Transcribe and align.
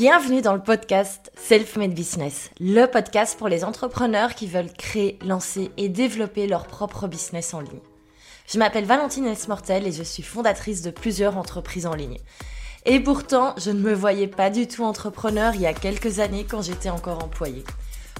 Bienvenue 0.00 0.40
dans 0.40 0.54
le 0.54 0.62
podcast 0.62 1.30
Self-Made 1.36 1.92
Business, 1.92 2.48
le 2.58 2.86
podcast 2.86 3.36
pour 3.36 3.48
les 3.48 3.64
entrepreneurs 3.64 4.34
qui 4.34 4.46
veulent 4.46 4.72
créer, 4.72 5.18
lancer 5.22 5.70
et 5.76 5.90
développer 5.90 6.46
leur 6.46 6.66
propre 6.66 7.06
business 7.06 7.52
en 7.52 7.60
ligne. 7.60 7.82
Je 8.46 8.58
m'appelle 8.58 8.86
Valentine 8.86 9.26
Esmortel 9.26 9.86
et 9.86 9.92
je 9.92 10.02
suis 10.02 10.22
fondatrice 10.22 10.80
de 10.80 10.90
plusieurs 10.90 11.36
entreprises 11.36 11.84
en 11.84 11.92
ligne. 11.92 12.16
Et 12.86 12.98
pourtant, 12.98 13.54
je 13.58 13.70
ne 13.70 13.78
me 13.78 13.92
voyais 13.92 14.26
pas 14.26 14.48
du 14.48 14.66
tout 14.66 14.84
entrepreneur 14.84 15.54
il 15.54 15.60
y 15.60 15.66
a 15.66 15.74
quelques 15.74 16.18
années 16.18 16.46
quand 16.48 16.62
j'étais 16.62 16.88
encore 16.88 17.22
employée. 17.22 17.64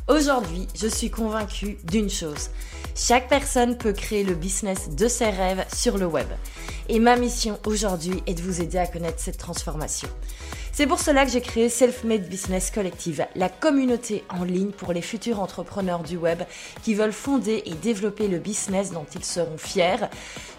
Aujourd'hui, 0.07 0.67
je 0.75 0.87
suis 0.87 1.11
convaincue 1.11 1.79
d'une 1.85 2.11
chose. 2.11 2.51
Chaque 2.95 3.31
personne 3.31 3.79
peut 3.79 3.95
créer 3.95 4.23
le 4.23 4.35
business 4.35 4.91
de 4.91 5.09
ses 5.09 5.31
rêves 5.31 5.65
sur 5.75 5.97
le 5.97 6.05
web. 6.05 6.29
Et 6.91 6.99
ma 6.99 7.17
mission 7.17 7.59
aujourd'hui 7.65 8.23
est 8.27 8.35
de 8.35 8.43
vous 8.43 8.61
aider 8.61 8.77
à 8.77 8.87
connaître 8.87 9.21
cette 9.21 9.39
transformation. 9.39 10.11
C'est 10.81 10.87
pour 10.87 10.99
cela 10.99 11.27
que 11.27 11.31
j'ai 11.31 11.43
créé 11.43 11.69
Self-Made 11.69 12.27
Business 12.27 12.71
Collective, 12.71 13.27
la 13.37 13.51
communauté 13.51 14.25
en 14.31 14.45
ligne 14.45 14.71
pour 14.71 14.95
les 14.95 15.03
futurs 15.03 15.39
entrepreneurs 15.39 16.03
du 16.03 16.17
web 16.17 16.43
qui 16.83 16.95
veulent 16.95 17.13
fonder 17.13 17.63
et 17.67 17.75
développer 17.75 18.29
le 18.29 18.39
business 18.39 18.91
dont 18.91 19.05
ils 19.15 19.23
seront 19.23 19.59
fiers, 19.59 20.09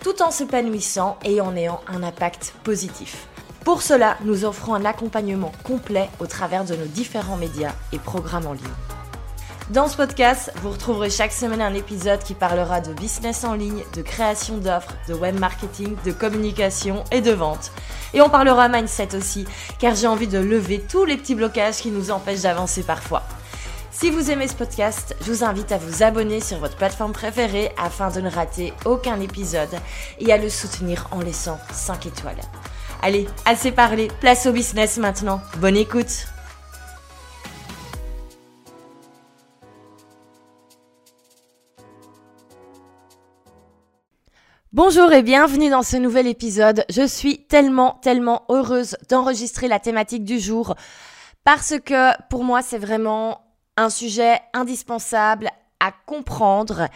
tout 0.03 0.21
en 0.21 0.29
s'épanouissant 0.29 1.17
et 1.26 1.41
en 1.41 1.55
ayant 1.55 1.81
un 1.88 2.03
impact 2.03 2.53
positif. 2.63 3.26
Pour 3.65 3.81
cela, 3.81 4.15
nous 4.23 4.45
offrons 4.45 4.76
un 4.76 4.85
accompagnement 4.85 5.53
complet 5.63 6.07
au 6.20 6.27
travers 6.27 6.65
de 6.65 6.76
nos 6.76 6.85
différents 6.85 7.38
médias 7.38 7.73
et 7.91 7.98
programmes 7.98 8.45
en 8.45 8.53
ligne. 8.53 8.91
Dans 9.71 9.88
ce 9.88 9.95
podcast, 9.95 10.52
vous 10.57 10.71
retrouverez 10.71 11.09
chaque 11.09 11.31
semaine 11.31 11.61
un 11.61 11.73
épisode 11.73 12.21
qui 12.23 12.34
parlera 12.34 12.81
de 12.81 12.91
business 12.91 13.45
en 13.45 13.53
ligne, 13.53 13.85
de 13.95 14.02
création 14.02 14.57
d'offres, 14.57 14.93
de 15.07 15.13
web 15.13 15.39
marketing, 15.39 15.95
de 16.05 16.12
communication 16.12 17.05
et 17.09 17.21
de 17.21 17.31
vente. 17.31 17.71
Et 18.13 18.20
on 18.20 18.27
parlera 18.27 18.67
mindset 18.67 19.15
aussi, 19.15 19.46
car 19.79 19.96
j'ai 19.96 20.07
envie 20.07 20.27
de 20.27 20.40
lever 20.40 20.81
tous 20.81 21.05
les 21.05 21.15
petits 21.15 21.35
blocages 21.35 21.77
qui 21.77 21.90
nous 21.90 22.12
empêchent 22.12 22.41
d'avancer 22.41 22.84
parfois. 22.84 23.23
Si 23.91 24.09
vous 24.09 24.29
aimez 24.29 24.49
ce 24.49 24.55
podcast, 24.55 25.15
je 25.21 25.31
vous 25.31 25.46
invite 25.46 25.71
à 25.71 25.77
vous 25.77 26.03
abonner 26.03 26.41
sur 26.41 26.57
votre 26.57 26.76
plateforme 26.76 27.13
préférée 27.13 27.71
afin 27.81 28.09
de 28.09 28.20
ne 28.20 28.29
rater 28.29 28.74
aucun 28.84 29.21
épisode 29.21 29.79
et 30.20 30.34
à 30.34 30.37
le 30.37 30.49
soutenir 30.49 31.07
en 31.12 31.21
laissant 31.21 31.57
5 31.71 32.07
étoiles. 32.07 32.41
Allez, 33.01 33.26
assez 33.46 33.71
parlé, 33.71 34.09
place 34.20 34.46
au 34.48 34.51
business 34.51 34.98
maintenant. 34.98 35.40
Bonne 35.59 35.77
écoute 35.77 36.27
Bonjour 44.74 45.12
et 45.12 45.22
bienvenue 45.22 45.70
dans 45.70 45.84
ce 45.84 45.98
nouvel 45.98 46.27
épisode. 46.27 46.86
Je 46.90 47.05
suis 47.05 47.46
tellement, 47.46 48.00
tellement 48.02 48.46
heureuse 48.48 48.96
d'enregistrer 49.10 49.68
la 49.68 49.82
thématique 49.82 50.24
du 50.24 50.40
jour 50.40 50.76
parce 51.44 51.74
que 51.84 52.12
pour 52.30 52.46
moi 52.46 52.62
c'est 52.62 52.77
vraiment 52.77 53.42
un 53.76 53.90
sujet 53.90 54.40
indispensable 54.54 55.49
à 55.82 55.92
comprendre 56.05 56.88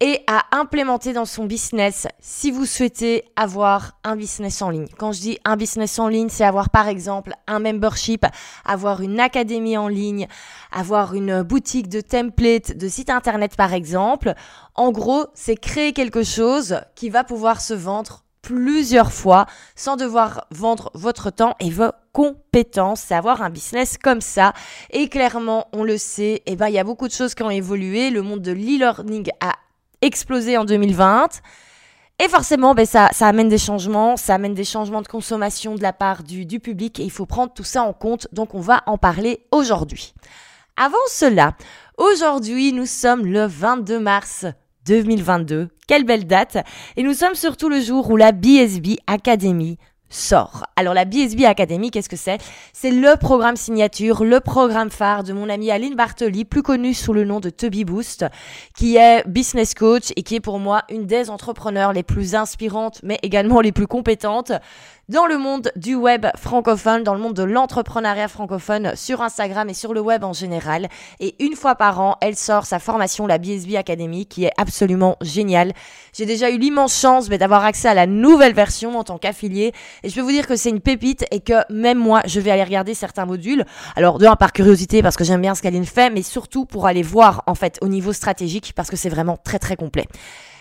et 0.00 0.20
à 0.26 0.44
implémenter 0.52 1.12
dans 1.12 1.26
son 1.26 1.44
business 1.44 2.08
si 2.20 2.50
vous 2.50 2.64
souhaitez 2.64 3.24
avoir 3.36 3.98
un 4.02 4.16
business 4.16 4.62
en 4.62 4.70
ligne. 4.70 4.88
Quand 4.98 5.12
je 5.12 5.20
dis 5.20 5.38
un 5.44 5.56
business 5.56 5.98
en 5.98 6.08
ligne, 6.08 6.30
c'est 6.30 6.44
avoir 6.44 6.70
par 6.70 6.88
exemple 6.88 7.34
un 7.46 7.58
membership, 7.58 8.26
avoir 8.64 9.02
une 9.02 9.20
académie 9.20 9.76
en 9.76 9.88
ligne, 9.88 10.26
avoir 10.72 11.14
une 11.14 11.42
boutique 11.42 11.88
de 11.88 12.00
templates, 12.00 12.76
de 12.76 12.88
site 12.88 13.10
internet 13.10 13.56
par 13.56 13.74
exemple. 13.74 14.34
En 14.74 14.90
gros, 14.90 15.26
c'est 15.34 15.56
créer 15.56 15.92
quelque 15.92 16.24
chose 16.24 16.80
qui 16.94 17.10
va 17.10 17.22
pouvoir 17.22 17.60
se 17.60 17.74
vendre 17.74 18.24
plusieurs 18.42 19.12
fois 19.12 19.46
sans 19.76 19.96
devoir 19.96 20.46
vendre 20.50 20.90
votre 20.94 21.30
temps 21.30 21.54
et 21.60 21.70
vos 21.70 21.92
compétences, 22.12 23.00
c'est 23.00 23.14
avoir 23.14 23.42
un 23.42 23.50
business 23.50 23.96
comme 23.98 24.20
ça. 24.20 24.52
Et 24.90 25.08
clairement, 25.08 25.68
on 25.72 25.84
le 25.84 25.98
sait, 25.98 26.42
eh 26.46 26.56
ben, 26.56 26.68
il 26.68 26.74
y 26.74 26.78
a 26.78 26.84
beaucoup 26.84 27.06
de 27.06 27.12
choses 27.12 27.34
qui 27.34 27.42
ont 27.42 27.50
évolué. 27.50 28.10
Le 28.10 28.22
monde 28.22 28.42
de 28.42 28.52
l'e-learning 28.52 29.30
a 29.40 29.54
explosé 30.02 30.56
en 30.56 30.64
2020. 30.64 31.40
Et 32.22 32.28
forcément, 32.28 32.74
ben 32.74 32.84
ça, 32.84 33.08
ça 33.12 33.28
amène 33.28 33.48
des 33.48 33.58
changements, 33.58 34.16
ça 34.16 34.34
amène 34.34 34.54
des 34.54 34.64
changements 34.64 35.00
de 35.00 35.08
consommation 35.08 35.74
de 35.74 35.82
la 35.82 35.94
part 35.94 36.22
du, 36.22 36.44
du 36.44 36.60
public 36.60 37.00
et 37.00 37.02
il 37.02 37.10
faut 37.10 37.24
prendre 37.24 37.52
tout 37.52 37.64
ça 37.64 37.82
en 37.82 37.94
compte. 37.94 38.28
Donc, 38.32 38.54
on 38.54 38.60
va 38.60 38.82
en 38.86 38.98
parler 38.98 39.46
aujourd'hui. 39.52 40.12
Avant 40.76 40.96
cela, 41.08 41.54
aujourd'hui, 41.96 42.72
nous 42.72 42.86
sommes 42.86 43.24
le 43.24 43.46
22 43.46 43.98
mars 43.98 44.44
2022. 44.86 45.68
Quelle 45.86 46.04
belle 46.04 46.26
date. 46.26 46.58
Et 46.96 47.02
nous 47.02 47.14
sommes 47.14 47.34
surtout 47.34 47.68
le 47.68 47.80
jour 47.80 48.10
où 48.10 48.16
la 48.16 48.32
BSB 48.32 48.98
Academy 49.06 49.78
sort. 50.10 50.66
Alors 50.76 50.92
la 50.92 51.04
BSB 51.04 51.44
Academy, 51.44 51.90
qu'est-ce 51.90 52.08
que 52.08 52.16
c'est? 52.16 52.38
C'est 52.72 52.90
le 52.90 53.16
programme 53.16 53.56
signature, 53.56 54.24
le 54.24 54.40
programme 54.40 54.90
phare 54.90 55.24
de 55.24 55.32
mon 55.32 55.48
amie 55.48 55.70
Aline 55.70 55.94
Bartoli, 55.94 56.44
plus 56.44 56.62
connue 56.62 56.94
sous 56.94 57.12
le 57.12 57.24
nom 57.24 57.40
de 57.40 57.48
Tubby 57.48 57.84
Boost, 57.84 58.26
qui 58.76 58.96
est 58.96 59.26
business 59.26 59.74
coach 59.74 60.12
et 60.16 60.22
qui 60.22 60.34
est 60.34 60.40
pour 60.40 60.58
moi 60.58 60.82
une 60.90 61.06
des 61.06 61.30
entrepreneurs 61.30 61.92
les 61.92 62.02
plus 62.02 62.34
inspirantes, 62.34 63.00
mais 63.02 63.18
également 63.22 63.60
les 63.60 63.72
plus 63.72 63.86
compétentes 63.86 64.52
dans 65.10 65.26
le 65.26 65.38
monde 65.38 65.72
du 65.74 65.96
web 65.96 66.26
francophone, 66.36 67.02
dans 67.02 67.14
le 67.14 67.20
monde 67.20 67.34
de 67.34 67.42
l'entrepreneuriat 67.42 68.28
francophone 68.28 68.92
sur 68.94 69.22
Instagram 69.22 69.68
et 69.68 69.74
sur 69.74 69.92
le 69.92 70.00
web 70.00 70.22
en 70.22 70.32
général. 70.32 70.86
Et 71.18 71.34
une 71.44 71.56
fois 71.56 71.74
par 71.74 72.00
an, 72.00 72.16
elle 72.20 72.36
sort 72.36 72.64
sa 72.64 72.78
formation, 72.78 73.26
la 73.26 73.38
BSB 73.38 73.74
Academy, 73.74 74.26
qui 74.26 74.44
est 74.44 74.52
absolument 74.56 75.16
géniale. 75.20 75.72
J'ai 76.12 76.26
déjà 76.26 76.48
eu 76.48 76.58
l'immense 76.58 76.96
chance 76.96 77.28
d'avoir 77.28 77.64
accès 77.64 77.88
à 77.88 77.94
la 77.94 78.06
nouvelle 78.06 78.54
version 78.54 78.96
en 78.96 79.02
tant 79.02 79.18
qu'affilié. 79.18 79.72
Et 80.04 80.10
je 80.10 80.14
peux 80.14 80.20
vous 80.20 80.30
dire 80.30 80.46
que 80.46 80.54
c'est 80.54 80.70
une 80.70 80.80
pépite 80.80 81.24
et 81.32 81.40
que 81.40 81.54
même 81.72 81.98
moi, 81.98 82.22
je 82.26 82.38
vais 82.38 82.52
aller 82.52 82.62
regarder 82.62 82.94
certains 82.94 83.26
modules. 83.26 83.64
Alors, 83.96 84.20
de 84.20 84.26
un, 84.26 84.36
par 84.36 84.52
curiosité, 84.52 85.02
parce 85.02 85.16
que 85.16 85.24
j'aime 85.24 85.40
bien 85.40 85.56
ce 85.56 85.62
qu'Aline 85.62 85.86
fait, 85.86 86.10
mais 86.10 86.22
surtout 86.22 86.66
pour 86.66 86.86
aller 86.86 87.02
voir, 87.02 87.42
en 87.48 87.56
fait, 87.56 87.80
au 87.82 87.88
niveau 87.88 88.12
stratégique, 88.12 88.74
parce 88.76 88.88
que 88.88 88.96
c'est 88.96 89.08
vraiment 89.08 89.36
très, 89.36 89.58
très 89.58 89.74
complet. 89.74 90.06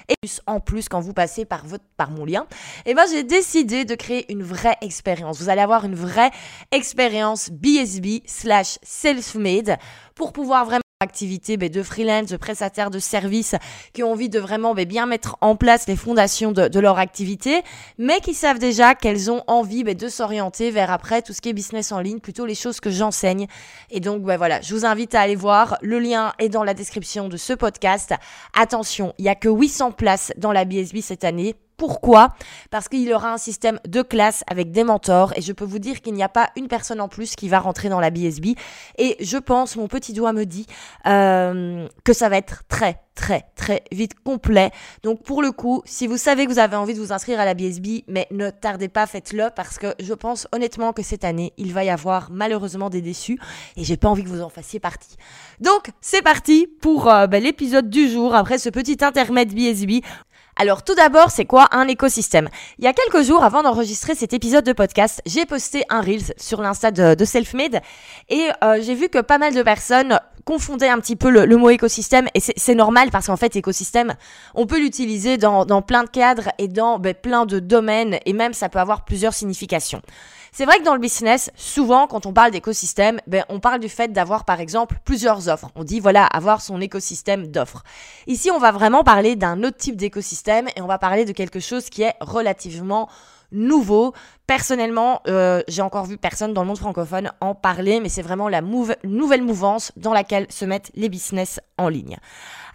Et 0.10 0.28
en 0.48 0.60
plus, 0.60 0.90
quand 0.90 1.00
vous 1.00 1.14
passez 1.14 1.46
par, 1.46 1.66
votre, 1.66 1.84
par 1.96 2.10
mon 2.12 2.26
lien, 2.26 2.48
eh 2.86 2.94
ben, 2.94 3.04
j'ai 3.12 3.24
décidé 3.24 3.86
de 3.86 3.96
créer 3.96 4.32
une 4.32 4.44
vraie 4.44 4.78
expérience. 4.82 5.40
Vous 5.40 5.50
allez 5.50 5.62
avoir 5.62 5.86
une 5.86 5.96
vraie 5.96 6.32
expérience 6.72 7.50
BSB 7.52 8.24
slash 8.26 8.80
self-made 8.82 9.78
pour 10.16 10.34
pouvoir 10.34 10.66
vraiment 10.66 10.82
activités 11.02 11.56
ben, 11.56 11.70
de 11.70 11.82
freelance, 11.82 12.28
de 12.28 12.36
prestataires 12.36 12.90
de 12.90 13.00
services 13.00 13.56
qui 13.94 14.04
ont 14.04 14.12
envie 14.12 14.28
de 14.28 14.38
vraiment 14.38 14.76
ben, 14.76 14.86
bien 14.86 15.06
mettre 15.06 15.38
en 15.40 15.56
place 15.56 15.88
les 15.88 15.96
fondations 15.96 16.52
de, 16.52 16.78
leur 16.78 17.00
activité, 17.00 17.62
mais 17.98 18.20
qui 18.20 18.34
savent 18.34 18.60
déjà 18.60 18.96
qu'elles 18.96 19.32
ont 19.32 19.42
envie 19.48 19.86
ben, 19.86 19.96
de 19.96 20.10
s'orienter 20.10 20.72
vers 20.72 20.92
après 20.92 21.22
tout 21.22 21.32
ce 21.32 21.40
qui 21.40 21.48
est 21.48 21.54
business 21.54 21.94
en 21.94 22.02
ligne, 22.02 22.20
plutôt 22.20 22.46
les 22.46 22.54
choses 22.54 22.82
que 22.82 22.90
j'enseigne. 22.90 23.48
Et 23.92 24.02
donc 24.02 24.24
ben, 24.24 24.36
voilà, 24.36 24.60
je 24.60 24.76
vous 24.76 24.84
invite 24.86 25.16
à 25.16 25.22
aller 25.22 25.38
voir. 25.38 25.78
Le 25.82 26.00
lien 26.00 26.34
est 26.38 26.50
dans 26.50 26.66
la 26.66 26.74
description 26.74 27.30
de 27.30 27.38
ce 27.38 27.54
podcast. 27.54 28.14
Attention, 28.54 29.14
il 29.20 29.22
n'y 29.22 29.30
a 29.30 29.36
que 29.36 29.48
800 29.48 29.94
places 29.94 30.34
dans 30.36 30.52
la 30.52 30.66
BSB 30.66 30.98
cette 31.00 31.24
année 31.24 31.56
pourquoi? 31.80 32.34
Parce 32.70 32.90
qu'il 32.90 33.02
y 33.02 33.14
aura 33.14 33.34
un 33.34 33.38
système 33.38 33.80
de 33.88 34.02
classe 34.02 34.44
avec 34.48 34.72
des 34.72 34.84
mentors 34.84 35.32
et 35.36 35.42
je 35.42 35.54
peux 35.54 35.66
vous 35.66 35.80
dire 35.80 36.02
qu'il 36.02 36.14
n'y 36.14 36.22
a 36.22 36.30
pas 36.30 36.50
une 36.58 36.68
personne 36.68 37.00
en 37.02 37.08
plus 37.08 37.36
qui 37.36 37.48
va 37.48 37.60
rentrer 37.60 37.88
dans 37.88 38.02
la 38.02 38.12
BSB. 38.12 38.48
Et 38.98 39.16
je 39.22 39.38
pense, 39.38 39.78
mon 39.78 39.88
petit 39.88 40.14
doigt 40.14 40.34
me 40.34 40.46
dit 40.46 40.68
euh, 41.08 41.88
que 42.04 42.14
ça 42.14 42.30
va 42.30 42.38
être 42.38 42.64
très 42.68 43.00
très 43.16 43.44
très 43.56 43.84
vite 43.92 44.14
complet. 44.24 44.72
Donc 45.04 45.24
pour 45.24 45.42
le 45.42 45.52
coup, 45.52 45.82
si 45.84 46.08
vous 46.08 46.16
savez 46.16 46.46
que 46.46 46.52
vous 46.52 46.60
avez 46.60 46.78
envie 46.78 46.94
de 46.94 47.00
vous 47.00 47.12
inscrire 47.12 47.40
à 47.40 47.44
la 47.44 47.54
BSB, 47.54 48.04
mais 48.08 48.28
ne 48.32 48.50
tardez 48.50 48.88
pas, 48.88 49.08
faites-le 49.08 49.50
parce 49.54 49.78
que 49.78 49.94
je 50.00 50.14
pense 50.14 50.48
honnêtement 50.54 50.94
que 50.94 51.02
cette 51.02 51.26
année, 51.26 51.52
il 51.58 51.74
va 51.74 51.84
y 51.84 51.90
avoir 51.90 52.30
malheureusement 52.32 52.90
des 52.90 53.02
déçus 53.02 53.38
et 53.76 53.84
j'ai 53.84 53.98
pas 53.98 54.08
envie 54.08 54.24
que 54.24 54.30
vous 54.30 54.42
en 54.42 54.48
fassiez 54.48 54.80
partie. 54.80 55.18
Donc 55.60 55.92
c'est 56.00 56.22
parti 56.22 56.68
pour 56.82 57.06
ben, 57.06 57.44
l'épisode 57.44 57.90
du 57.90 58.10
jour 58.10 58.36
après 58.36 58.58
ce 58.58 58.70
petit 58.70 58.98
intermède 59.02 59.54
BSB 59.54 60.02
alors 60.60 60.84
tout 60.84 60.94
d'abord, 60.94 61.32
c'est 61.32 61.46
quoi 61.46 61.68
un 61.72 61.88
écosystème? 61.88 62.50
Il 62.80 62.84
y 62.84 62.88
a 62.90 62.92
quelques 62.92 63.26
jours, 63.26 63.46
avant 63.46 63.64
d'enregistrer 63.64 64.14
cet 64.14 64.34
épisode 64.34 64.66
de 64.66 64.74
podcast, 64.74 65.22
j'ai 65.26 65.46
posté 65.46 65.86
un 65.88 66.02
Reels 66.02 66.34
sur 66.36 66.62
l'Insta 66.62 66.92
de, 66.92 67.16
de 67.16 67.26
Selfmade 67.26 67.80
et 68.28 68.50
euh, 68.62 68.82
j'ai 68.82 68.94
vu 68.94 69.08
que 69.08 69.20
pas 69.20 69.38
mal 69.38 69.56
de 69.56 69.64
personnes 69.64 70.20
confondaient 70.44 70.90
un 70.90 71.00
petit 71.00 71.16
peu 71.16 71.30
le, 71.30 71.56
mot 71.56 71.70
écosystème 71.70 72.28
et 72.34 72.42
c'est 72.42 72.76
normal 72.76 73.10
parce 73.10 73.28
qu'en 73.28 73.38
fait 73.38 73.56
écosystème, 73.56 74.16
on 74.54 74.66
peut 74.66 74.82
l'utiliser 74.82 75.38
dans, 75.38 75.64
dans, 75.64 75.82
plein 75.82 76.04
de 76.04 76.10
cadres 76.10 76.50
et 76.58 76.68
dans 76.68 77.00
ben, 77.00 77.14
plein 77.14 77.46
de 77.46 77.60
domaines 77.60 78.20
et 78.26 78.34
même 78.34 78.52
ça 78.52 78.68
peut 78.68 78.80
avoir 78.80 79.06
plusieurs 79.06 79.34
significations. 79.34 80.02
C'est 80.52 80.66
vrai 80.66 80.80
que 80.80 80.84
dans 80.84 80.94
le 80.94 81.00
business, 81.00 81.52
souvent, 81.56 82.08
quand 82.08 82.26
on 82.26 82.34
parle 82.34 82.52
d'écosystème, 82.52 83.20
ben, 83.28 83.44
on 83.50 83.60
parle 83.60 83.80
du 83.80 83.90
fait 83.90 84.12
d'avoir, 84.12 84.46
par 84.46 84.60
exemple, 84.60 85.00
plusieurs 85.06 85.48
offres. 85.48 85.70
On 85.76 85.84
dit, 85.84 86.00
voilà, 86.00 86.26
avoir 86.26 86.62
son 86.62 86.82
écosystème 86.82 87.48
d'offres. 87.48 87.84
Ici, 88.28 88.52
on 88.52 88.60
va 88.60 88.72
vraiment 88.72 89.04
parler 89.04 89.36
d'un 89.36 89.64
autre 89.64 89.78
type 89.78 89.96
d'écosystème 89.96 90.68
et 90.76 90.82
on 90.82 90.88
va 90.88 90.98
parler 90.98 91.26
de 91.26 91.32
quelque 91.32 91.60
chose 91.60 91.90
qui 91.90 92.04
est 92.04 92.16
relativement 92.20 93.10
nouveau. 93.52 94.14
Personnellement, 94.48 95.22
euh, 95.28 95.62
j'ai 95.68 95.82
encore 95.82 96.06
vu 96.06 96.18
personne 96.18 96.54
dans 96.54 96.62
le 96.62 96.68
monde 96.68 96.78
francophone 96.78 97.32
en 97.42 97.56
parler, 97.56 98.00
mais 98.00 98.10
c'est 98.10 98.22
vraiment 98.22 98.50
la 98.50 98.62
nouvelle 98.62 99.44
mouvance 99.44 99.92
dans 99.96 100.14
laquelle 100.14 100.48
se 100.50 100.66
mettent 100.66 100.92
les 100.96 101.10
business 101.10 101.60
en 101.78 101.90
ligne. 101.90 102.18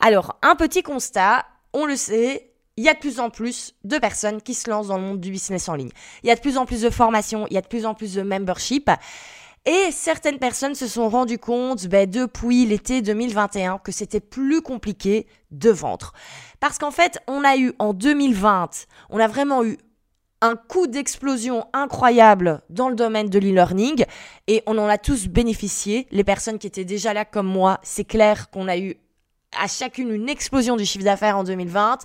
Alors, 0.00 0.38
un 0.42 0.56
petit 0.56 0.82
constat, 0.82 1.44
on 1.72 1.86
le 1.86 1.96
sait, 1.96 2.53
il 2.76 2.84
y 2.84 2.88
a 2.88 2.94
de 2.94 2.98
plus 2.98 3.20
en 3.20 3.30
plus 3.30 3.74
de 3.84 3.98
personnes 3.98 4.42
qui 4.42 4.54
se 4.54 4.68
lancent 4.68 4.88
dans 4.88 4.98
le 4.98 5.04
monde 5.04 5.20
du 5.20 5.30
business 5.30 5.68
en 5.68 5.74
ligne. 5.74 5.90
Il 6.22 6.28
y 6.28 6.30
a 6.30 6.34
de 6.34 6.40
plus 6.40 6.58
en 6.58 6.66
plus 6.66 6.82
de 6.82 6.90
formations, 6.90 7.46
il 7.48 7.54
y 7.54 7.58
a 7.58 7.62
de 7.62 7.68
plus 7.68 7.86
en 7.86 7.94
plus 7.94 8.14
de 8.14 8.22
membership. 8.22 8.90
Et 9.66 9.92
certaines 9.92 10.38
personnes 10.38 10.74
se 10.74 10.86
sont 10.86 11.08
rendues 11.08 11.38
compte 11.38 11.86
ben, 11.86 12.08
depuis 12.08 12.66
l'été 12.66 13.00
2021 13.00 13.78
que 13.78 13.92
c'était 13.92 14.20
plus 14.20 14.60
compliqué 14.60 15.26
de 15.52 15.70
vendre. 15.70 16.12
Parce 16.60 16.78
qu'en 16.78 16.90
fait, 16.90 17.18
on 17.28 17.44
a 17.44 17.56
eu 17.56 17.72
en 17.78 17.94
2020, 17.94 18.86
on 19.08 19.18
a 19.18 19.26
vraiment 19.26 19.64
eu 19.64 19.78
un 20.42 20.56
coup 20.56 20.86
d'explosion 20.86 21.66
incroyable 21.72 22.60
dans 22.68 22.90
le 22.90 22.94
domaine 22.94 23.30
de 23.30 23.38
l'e-learning 23.38 24.04
et 24.46 24.62
on 24.66 24.76
en 24.76 24.86
a 24.86 24.98
tous 24.98 25.28
bénéficié. 25.28 26.06
Les 26.10 26.24
personnes 26.24 26.58
qui 26.58 26.66
étaient 26.66 26.84
déjà 26.84 27.14
là 27.14 27.24
comme 27.24 27.46
moi, 27.46 27.80
c'est 27.82 28.04
clair 28.04 28.50
qu'on 28.50 28.68
a 28.68 28.76
eu 28.76 28.96
à 29.58 29.66
chacune 29.68 30.10
une 30.10 30.28
explosion 30.28 30.76
du 30.76 30.84
chiffre 30.84 31.04
d'affaires 31.04 31.38
en 31.38 31.44
2020. 31.44 32.00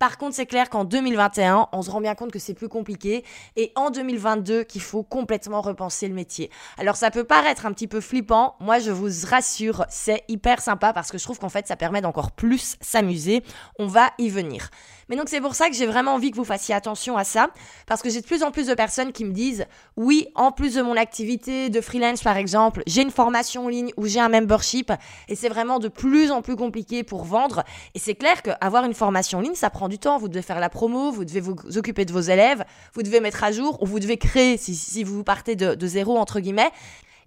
Par 0.00 0.16
contre, 0.16 0.34
c'est 0.34 0.46
clair 0.46 0.70
qu'en 0.70 0.84
2021, 0.84 1.68
on 1.72 1.82
se 1.82 1.90
rend 1.90 2.00
bien 2.00 2.14
compte 2.14 2.32
que 2.32 2.38
c'est 2.38 2.54
plus 2.54 2.70
compliqué 2.70 3.22
et 3.56 3.70
en 3.74 3.90
2022 3.90 4.64
qu'il 4.64 4.80
faut 4.80 5.02
complètement 5.02 5.60
repenser 5.60 6.08
le 6.08 6.14
métier. 6.14 6.50
Alors 6.78 6.96
ça 6.96 7.10
peut 7.10 7.24
paraître 7.24 7.66
un 7.66 7.72
petit 7.74 7.86
peu 7.86 8.00
flippant, 8.00 8.56
moi 8.60 8.78
je 8.78 8.92
vous 8.92 9.10
rassure, 9.28 9.84
c'est 9.90 10.24
hyper 10.28 10.62
sympa 10.62 10.94
parce 10.94 11.10
que 11.10 11.18
je 11.18 11.24
trouve 11.24 11.38
qu'en 11.38 11.50
fait 11.50 11.66
ça 11.66 11.76
permet 11.76 12.00
d'encore 12.00 12.32
plus 12.32 12.78
s'amuser. 12.80 13.44
On 13.78 13.88
va 13.88 14.08
y 14.16 14.30
venir. 14.30 14.70
Mais 15.10 15.16
donc 15.16 15.28
c'est 15.28 15.40
pour 15.40 15.54
ça 15.54 15.68
que 15.68 15.74
j'ai 15.74 15.86
vraiment 15.86 16.14
envie 16.14 16.30
que 16.30 16.36
vous 16.36 16.44
fassiez 16.44 16.74
attention 16.74 17.16
à 17.18 17.24
ça, 17.24 17.48
parce 17.86 18.00
que 18.00 18.08
j'ai 18.08 18.20
de 18.20 18.26
plus 18.26 18.44
en 18.44 18.52
plus 18.52 18.68
de 18.68 18.74
personnes 18.74 19.10
qui 19.12 19.24
me 19.24 19.32
disent, 19.32 19.66
oui, 19.96 20.28
en 20.36 20.52
plus 20.52 20.76
de 20.76 20.82
mon 20.82 20.96
activité 20.96 21.68
de 21.68 21.80
freelance 21.80 22.22
par 22.22 22.36
exemple, 22.36 22.84
j'ai 22.86 23.02
une 23.02 23.10
formation 23.10 23.66
en 23.66 23.68
ligne 23.68 23.92
ou 23.96 24.06
j'ai 24.06 24.20
un 24.20 24.28
membership, 24.28 24.92
et 25.28 25.34
c'est 25.34 25.48
vraiment 25.48 25.80
de 25.80 25.88
plus 25.88 26.30
en 26.30 26.42
plus 26.42 26.54
compliqué 26.54 27.02
pour 27.02 27.24
vendre. 27.24 27.64
Et 27.94 27.98
c'est 27.98 28.14
clair 28.14 28.40
qu'avoir 28.42 28.84
une 28.84 28.94
formation 28.94 29.38
en 29.38 29.40
ligne, 29.42 29.56
ça 29.56 29.68
prend 29.68 29.89
du 29.90 29.98
temps. 29.98 30.16
Vous 30.16 30.28
devez 30.28 30.40
faire 30.40 30.58
la 30.60 30.70
promo, 30.70 31.10
vous 31.10 31.26
devez 31.26 31.40
vous 31.40 31.56
occuper 31.76 32.06
de 32.06 32.12
vos 32.12 32.20
élèves, 32.20 32.64
vous 32.94 33.02
devez 33.02 33.20
mettre 33.20 33.44
à 33.44 33.52
jour, 33.52 33.82
ou 33.82 33.86
vous 33.86 34.00
devez 34.00 34.16
créer 34.16 34.56
si, 34.56 35.04
vous 35.04 35.22
partez 35.22 35.56
de 35.56 35.86
zéro, 35.86 36.16
entre 36.16 36.40
guillemets. 36.40 36.70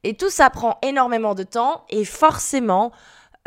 Et 0.03 0.15
tout 0.15 0.29
ça 0.29 0.49
prend 0.49 0.79
énormément 0.81 1.33
de 1.33 1.43
temps, 1.43 1.85
et 1.89 2.03
forcément, 2.03 2.91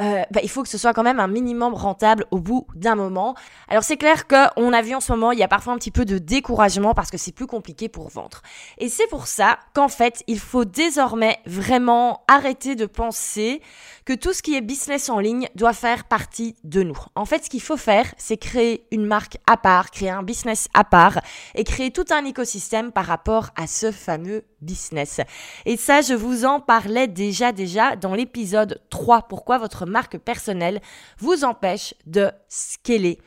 euh, 0.01 0.23
bah, 0.31 0.41
il 0.43 0.51
faut 0.51 0.63
que 0.63 0.69
ce 0.69 0.77
soit 0.77 0.93
quand 0.93 1.03
même 1.03 1.21
un 1.21 1.27
minimum 1.27 1.73
rentable 1.73 2.27
au 2.31 2.39
bout 2.39 2.67
d'un 2.75 2.95
moment. 2.95 3.35
Alors 3.69 3.83
c'est 3.83 3.97
clair 3.97 4.27
qu'on 4.27 4.73
a 4.73 4.83
vu 4.83 4.95
en 4.95 5.01
ce 5.01 5.13
moment, 5.13 5.33
il 5.33 5.39
y 5.39 5.43
a 5.43 5.49
parfois 5.49 5.73
un 5.73 5.79
petit 5.79 5.91
peu 5.91 6.05
de 6.05 6.19
découragement 6.19 6.93
parce 6.93 7.11
que 7.11 7.17
c'est 7.17 7.33
plus 7.33 7.47
compliqué 7.47 7.89
pour 7.89 8.09
vendre. 8.11 8.43
Et 8.79 8.89
c'est 8.89 9.07
pour 9.07 9.27
ça 9.27 9.59
qu'en 9.75 9.89
fait, 9.89 10.23
il 10.27 10.39
faut 10.39 10.65
désormais 10.65 11.39
vraiment 11.47 12.23
arrêter 12.29 12.75
de 12.75 12.87
penser 12.87 13.63
que 14.05 14.13
tout 14.13 14.33
ce 14.33 14.43
qui 14.43 14.55
est 14.55 14.61
business 14.61 15.09
en 15.09 15.19
ligne 15.19 15.49
doit 15.55 15.73
faire 15.73 16.05
partie 16.05 16.57
de 16.65 16.83
nous. 16.83 16.99
En 17.15 17.25
fait, 17.25 17.45
ce 17.45 17.51
qu'il 17.51 17.63
faut 17.63 17.77
faire, 17.77 18.07
c'est 18.19 18.37
créer 18.37 18.87
une 18.91 19.07
marque 19.07 19.39
à 19.47 19.57
part, 19.57 19.91
créer 19.91 20.11
un 20.11 20.23
business 20.23 20.69
à 20.75 20.85
part 20.85 21.21
et 21.55 21.65
créer 21.65 21.91
tout 21.91 22.05
un 22.11 22.25
écosystème 22.25 22.93
par 22.93 23.07
rapport 23.07 23.49
à 23.57 23.67
ce 23.67 23.91
fameux 23.91 24.45
business. 24.61 25.21
Et 25.65 25.77
ça, 25.77 26.01
je 26.01 26.15
vous 26.15 26.45
en 26.45 26.61
parlais 26.61 27.09
déjà 27.09 27.53
déjà 27.53 27.97
dans 27.97 28.15
l'épisode 28.15 28.81
3, 28.91 29.23
pourquoi 29.23 29.59
votre 29.59 29.87
marque 29.87 30.19
personnelle 30.19 30.81
vous 31.19 31.45
empêche 31.45 31.95
de 32.07 32.31
scaler. 32.49 33.19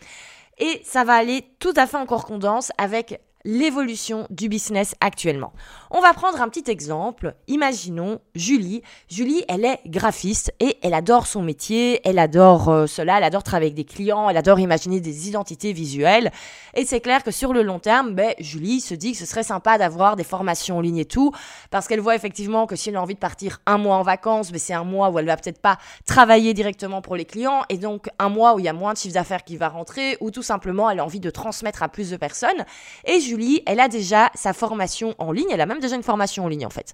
Et 0.58 0.82
ça 0.84 1.04
va 1.04 1.14
aller 1.14 1.46
tout 1.60 1.74
à 1.76 1.88
fait 1.88 1.98
en 1.98 2.06
correspondance 2.06 2.72
avec 2.78 3.22
l'évolution 3.46 4.28
du 4.30 4.50
business 4.50 4.96
actuellement. 5.00 5.54
On 5.92 6.02
va 6.02 6.14
prendre 6.14 6.42
un 6.42 6.50
petit 6.50 6.70
exemple. 6.70 7.36
Imaginons 7.48 8.20
Julie. 8.36 8.84
Julie, 9.10 9.44
elle 9.48 9.66
est 9.66 9.80
graphiste 9.88 10.54
et 10.60 10.78
elle 10.84 10.94
adore 10.94 11.26
son 11.26 11.42
métier, 11.42 12.02
elle 12.08 12.20
adore 12.20 12.70
euh, 12.70 12.86
cela, 12.86 13.18
elle 13.18 13.24
adore 13.24 13.44
travailler 13.44 13.72
avec 13.72 13.76
des 13.76 13.92
clients, 13.92 14.30
elle 14.30 14.38
adore 14.38 14.60
imaginer 14.60 15.00
des 15.00 15.30
identités 15.30 15.74
visuelles. 15.74 16.32
Et 16.76 16.86
c'est 16.86 17.00
clair 17.00 17.24
que 17.24 17.32
sur 17.32 17.54
le 17.54 17.64
long 17.64 17.80
terme, 17.80 18.14
ben, 18.14 18.34
Julie 18.40 18.82
se 18.82 18.94
dit 18.94 19.14
que 19.14 19.18
ce 19.18 19.26
serait 19.26 19.44
sympa 19.44 19.78
d'avoir 19.78 20.16
des 20.16 20.24
formations 20.24 20.78
en 20.78 20.82
ligne 20.82 20.98
et 20.98 21.06
tout, 21.06 21.32
parce 21.72 21.88
qu'elle 21.88 22.02
voit 22.02 22.16
effectivement 22.16 22.68
que 22.68 22.76
si 22.76 22.90
elle 22.90 22.98
a 22.98 23.02
envie 23.02 23.16
de 23.16 23.20
partir 23.20 23.62
un 23.66 23.78
mois 23.78 23.96
en 23.96 24.04
vacances, 24.04 24.52
ben, 24.52 24.60
c'est 24.60 24.74
un 24.74 24.84
mois 24.84 25.10
où 25.10 25.18
elle 25.18 25.26
va 25.26 25.38
peut-être 25.38 25.62
pas 25.62 25.78
travailler 26.06 26.54
directement 26.54 27.02
pour 27.02 27.16
les 27.16 27.26
clients, 27.26 27.64
et 27.70 27.78
donc 27.78 28.10
un 28.20 28.30
mois 28.30 28.54
où 28.54 28.60
il 28.60 28.66
y 28.66 28.70
a 28.70 28.74
moins 28.74 28.94
de 28.94 28.98
chiffre 28.98 29.14
d'affaires 29.14 29.44
qui 29.44 29.58
va 29.58 29.70
rentrer, 29.70 30.18
ou 30.20 30.30
tout 30.30 30.44
simplement 30.44 30.90
elle 30.90 31.00
a 31.00 31.06
envie 31.06 31.20
de 31.20 31.30
transmettre 31.30 31.82
à 31.82 31.90
plus 31.90 32.12
de 32.12 32.18
personnes. 32.18 32.66
Et 33.06 33.20
Julie, 33.20 33.29
elle 33.66 33.80
a 33.80 33.88
déjà 33.88 34.32
sa 34.36 34.54
formation 34.54 35.16
en 35.18 35.32
ligne, 35.32 35.50
elle 35.52 35.62
a 35.62 35.66
même 35.66 35.80
déjà 35.80 35.96
une 35.96 36.04
formation 36.04 36.46
en 36.46 36.48
ligne 36.48 36.66
en 36.66 36.70
fait. 36.70 36.94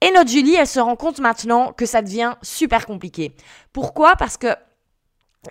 Et 0.00 0.10
notre 0.12 0.30
Julie, 0.30 0.54
elle 0.54 0.66
se 0.66 0.78
rend 0.78 0.96
compte 0.96 1.18
maintenant 1.18 1.72
que 1.72 1.84
ça 1.84 2.02
devient 2.02 2.34
super 2.42 2.86
compliqué. 2.86 3.34
Pourquoi? 3.72 4.14
Parce 4.16 4.36
que 4.36 4.48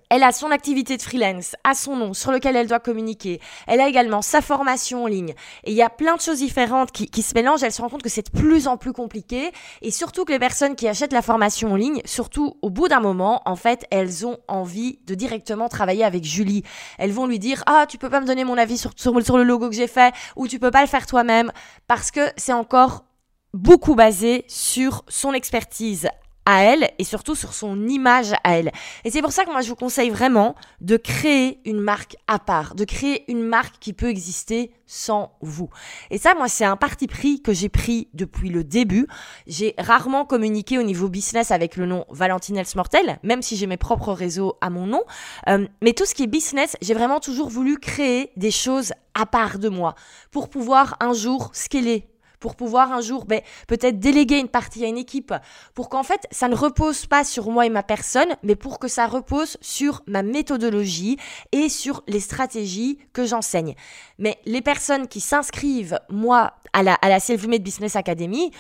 elle 0.10 0.24
a 0.24 0.32
son 0.32 0.52
activité 0.52 0.98
de 0.98 1.02
freelance 1.02 1.56
à 1.64 1.74
son 1.74 1.96
nom 1.96 2.14
sur 2.14 2.32
lequel 2.32 2.56
elle 2.56 2.68
doit 2.68 2.80
communiquer. 2.80 3.40
Elle 3.68 3.82
a 3.82 3.88
également 3.88 4.22
sa 4.22 4.42
formation 4.42 5.04
en 5.04 5.08
ligne. 5.08 5.34
Et 5.64 5.72
il 5.72 5.78
y 5.78 5.82
a 5.82 5.90
plein 5.90 6.16
de 6.16 6.22
choses 6.22 6.40
différentes 6.40 6.92
qui, 6.92 7.22
se 7.22 7.34
mélangent. 7.34 7.64
Elle 7.64 7.72
se 7.72 7.82
rend 7.82 7.90
compte 7.90 8.04
que 8.04 8.10
c'est 8.10 8.34
de 8.34 8.38
plus 8.38 8.68
en 8.68 8.78
plus 8.78 8.94
compliqué. 8.94 9.52
Et 9.82 9.92
surtout 9.92 10.26
que 10.26 10.32
les 10.32 10.40
personnes 10.40 10.76
qui 10.76 10.88
achètent 10.88 11.14
la 11.14 11.22
formation 11.22 11.74
en 11.74 11.76
ligne, 11.76 12.02
surtout 12.06 12.58
au 12.62 12.70
bout 12.70 12.88
d'un 12.88 13.00
moment, 13.00 13.42
en 13.46 13.56
fait, 13.56 13.86
elles 13.92 14.26
ont 14.26 14.38
envie 14.48 15.00
de 15.06 15.16
directement 15.16 15.70
travailler 15.70 16.04
avec 16.04 16.24
Julie. 16.24 16.64
Elles 16.98 17.12
vont 17.12 17.28
lui 17.28 17.40
dire, 17.40 17.64
ah, 17.66 17.86
tu 17.88 17.98
peux 17.98 18.10
pas 18.10 18.22
me 18.22 18.28
donner 18.28 18.44
mon 18.44 18.58
avis 18.58 18.78
sur, 18.78 18.92
sur, 18.96 19.22
sur 19.24 19.38
le 19.38 19.44
logo 19.44 19.70
que 19.70 19.76
j'ai 19.76 19.88
fait 19.88 20.14
ou 20.36 20.48
tu 20.48 20.60
peux 20.60 20.72
pas 20.72 20.82
le 20.82 20.88
faire 20.88 21.06
toi-même 21.06 21.52
parce 21.88 22.12
que 22.12 22.22
c'est 22.38 22.54
encore 22.54 23.06
beaucoup 23.54 23.96
basé 23.96 24.46
sur 24.48 25.04
son 25.08 25.34
expertise 25.34 26.10
à 26.48 26.64
elle 26.64 26.90
et 26.98 27.04
surtout 27.04 27.36
sur 27.36 27.54
son 27.54 27.88
image 27.88 28.32
à 28.46 28.58
elle. 28.58 28.72
Et 29.04 29.12
c'est 29.12 29.22
pour 29.22 29.34
ça 29.34 29.44
que 29.44 29.52
moi 29.52 29.62
je 29.62 29.68
vous 29.68 29.76
conseille 29.76 30.10
vraiment 30.10 30.56
de 30.80 30.96
créer 30.96 31.60
une 31.66 31.82
marque 31.82 32.16
à 32.28 32.40
part, 32.40 32.74
de 32.74 32.86
créer 32.86 33.30
une 33.30 33.44
marque 33.44 33.76
qui 33.80 33.92
peut 33.92 34.08
exister 34.08 34.72
sans 34.86 35.34
vous. 35.42 35.70
Et 36.10 36.18
ça, 36.18 36.34
moi, 36.34 36.48
c'est 36.48 36.64
un 36.64 36.78
parti 36.78 37.08
pris 37.08 37.42
que 37.42 37.52
j'ai 37.52 37.68
pris 37.68 38.08
depuis 38.14 38.50
le 38.50 38.64
début. 38.64 39.08
J'ai 39.46 39.76
rarement 39.78 40.24
communiqué 40.24 40.80
au 40.80 40.84
niveau 40.84 41.10
business 41.10 41.52
avec 41.52 41.76
le 41.76 41.86
nom 41.86 42.06
Valentine 42.10 42.56
Elsmortel, 42.56 43.20
même 43.24 43.42
si 43.42 43.58
j'ai 43.58 43.68
mes 43.68 43.76
propres 43.76 44.14
réseaux 44.14 44.58
à 44.62 44.70
mon 44.70 44.88
nom. 44.88 45.04
Euh, 45.50 45.68
mais 45.84 45.92
tout 45.92 46.06
ce 46.06 46.16
qui 46.16 46.24
est 46.24 46.28
business, 46.28 46.78
j'ai 46.82 46.94
vraiment 46.94 47.20
toujours 47.20 47.50
voulu 47.50 47.78
créer 47.78 48.32
des 48.38 48.52
choses 48.52 48.94
à 49.14 49.26
part 49.26 49.60
de 49.60 49.68
moi 49.68 49.96
pour 50.32 50.50
pouvoir 50.50 50.96
un 51.02 51.12
jour 51.12 51.50
scaler 51.52 52.08
pour 52.40 52.56
pouvoir 52.56 52.92
un 52.92 53.02
jour 53.02 53.26
ben, 53.26 53.42
peut-être 53.68 54.00
déléguer 54.00 54.40
une 54.40 54.48
partie 54.50 54.84
à 54.86 54.88
une 54.88 54.98
équipe, 54.98 55.34
pour 55.74 55.90
qu'en 55.90 56.04
fait 56.04 56.28
ça 56.32 56.48
ne 56.48 56.56
repose 56.56 57.06
pas 57.06 57.24
sur 57.24 57.50
moi 57.50 57.66
et 57.66 57.70
ma 57.70 57.84
personne, 57.84 58.36
mais 58.44 58.56
pour 58.56 58.80
que 58.80 58.88
ça 58.88 59.08
repose 59.08 59.58
sur 59.62 60.04
ma 60.08 60.24
méthodologie 60.24 61.18
et 61.52 61.70
sur 61.70 62.04
les 62.08 62.20
stratégies 62.20 63.00
que 63.14 63.26
j'enseigne. 63.26 63.76
Mais 64.20 64.38
les 64.46 64.62
personnes 64.62 65.08
qui 65.08 65.22
s'inscrivent, 65.22 66.00
moi, 66.10 66.54
à 66.74 66.84
la, 66.84 66.94
à 66.96 67.10
la 67.10 67.20
Self-Made 67.20 67.64
Business 67.64 67.96
Academy, 67.96 68.52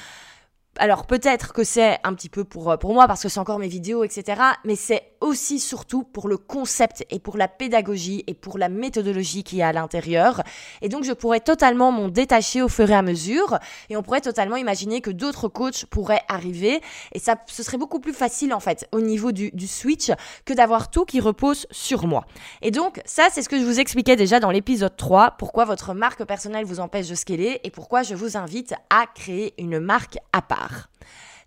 alors 0.79 1.05
peut-être 1.05 1.53
que 1.53 1.63
c'est 1.63 1.99
un 2.03 2.13
petit 2.13 2.29
peu 2.29 2.43
pour, 2.43 2.71
euh, 2.71 2.77
pour 2.77 2.93
moi 2.93 3.07
parce 3.07 3.23
que 3.23 3.29
c'est 3.29 3.39
encore 3.39 3.59
mes 3.59 3.67
vidéos, 3.67 4.03
etc. 4.03 4.41
Mais 4.63 4.75
c'est 4.75 5.03
aussi 5.21 5.59
surtout 5.59 6.03
pour 6.03 6.27
le 6.27 6.37
concept 6.37 7.05
et 7.09 7.19
pour 7.19 7.37
la 7.37 7.47
pédagogie 7.47 8.23
et 8.27 8.33
pour 8.33 8.57
la 8.57 8.69
méthodologie 8.69 9.43
qui 9.43 9.59
est 9.59 9.63
à 9.63 9.73
l'intérieur. 9.73 10.43
Et 10.81 10.89
donc 10.89 11.03
je 11.03 11.13
pourrais 11.13 11.39
totalement 11.39 11.91
m'en 11.91 12.07
détacher 12.07 12.61
au 12.61 12.67
fur 12.67 12.89
et 12.89 12.93
à 12.93 13.01
mesure 13.01 13.57
et 13.89 13.97
on 13.97 14.03
pourrait 14.03 14.21
totalement 14.21 14.55
imaginer 14.55 15.01
que 15.01 15.09
d'autres 15.09 15.47
coachs 15.47 15.85
pourraient 15.85 16.21
arriver 16.29 16.81
et 17.13 17.19
ça 17.19 17.35
ce 17.47 17.63
serait 17.63 17.77
beaucoup 17.77 17.99
plus 17.99 18.13
facile 18.13 18.53
en 18.53 18.59
fait 18.59 18.87
au 18.91 19.01
niveau 19.01 19.31
du, 19.31 19.51
du 19.51 19.67
switch 19.67 20.11
que 20.45 20.53
d'avoir 20.53 20.89
tout 20.89 21.05
qui 21.05 21.19
repose 21.19 21.67
sur 21.71 22.07
moi. 22.07 22.25
Et 22.61 22.71
donc 22.71 23.01
ça 23.05 23.27
c'est 23.31 23.41
ce 23.41 23.49
que 23.49 23.59
je 23.59 23.65
vous 23.65 23.79
expliquais 23.79 24.15
déjà 24.15 24.39
dans 24.39 24.51
l'épisode 24.51 24.95
3, 24.95 25.31
pourquoi 25.31 25.65
votre 25.65 25.93
marque 25.93 26.23
personnelle 26.25 26.65
vous 26.65 26.79
empêche 26.79 27.07
de 27.07 27.15
scaler 27.15 27.59
et 27.63 27.71
pourquoi 27.71 28.03
je 28.03 28.15
vous 28.15 28.37
invite 28.37 28.73
à 28.89 29.05
créer 29.07 29.53
une 29.57 29.79
marque 29.79 30.17
à 30.33 30.41
part. 30.41 30.66
vandaag. 30.67 30.89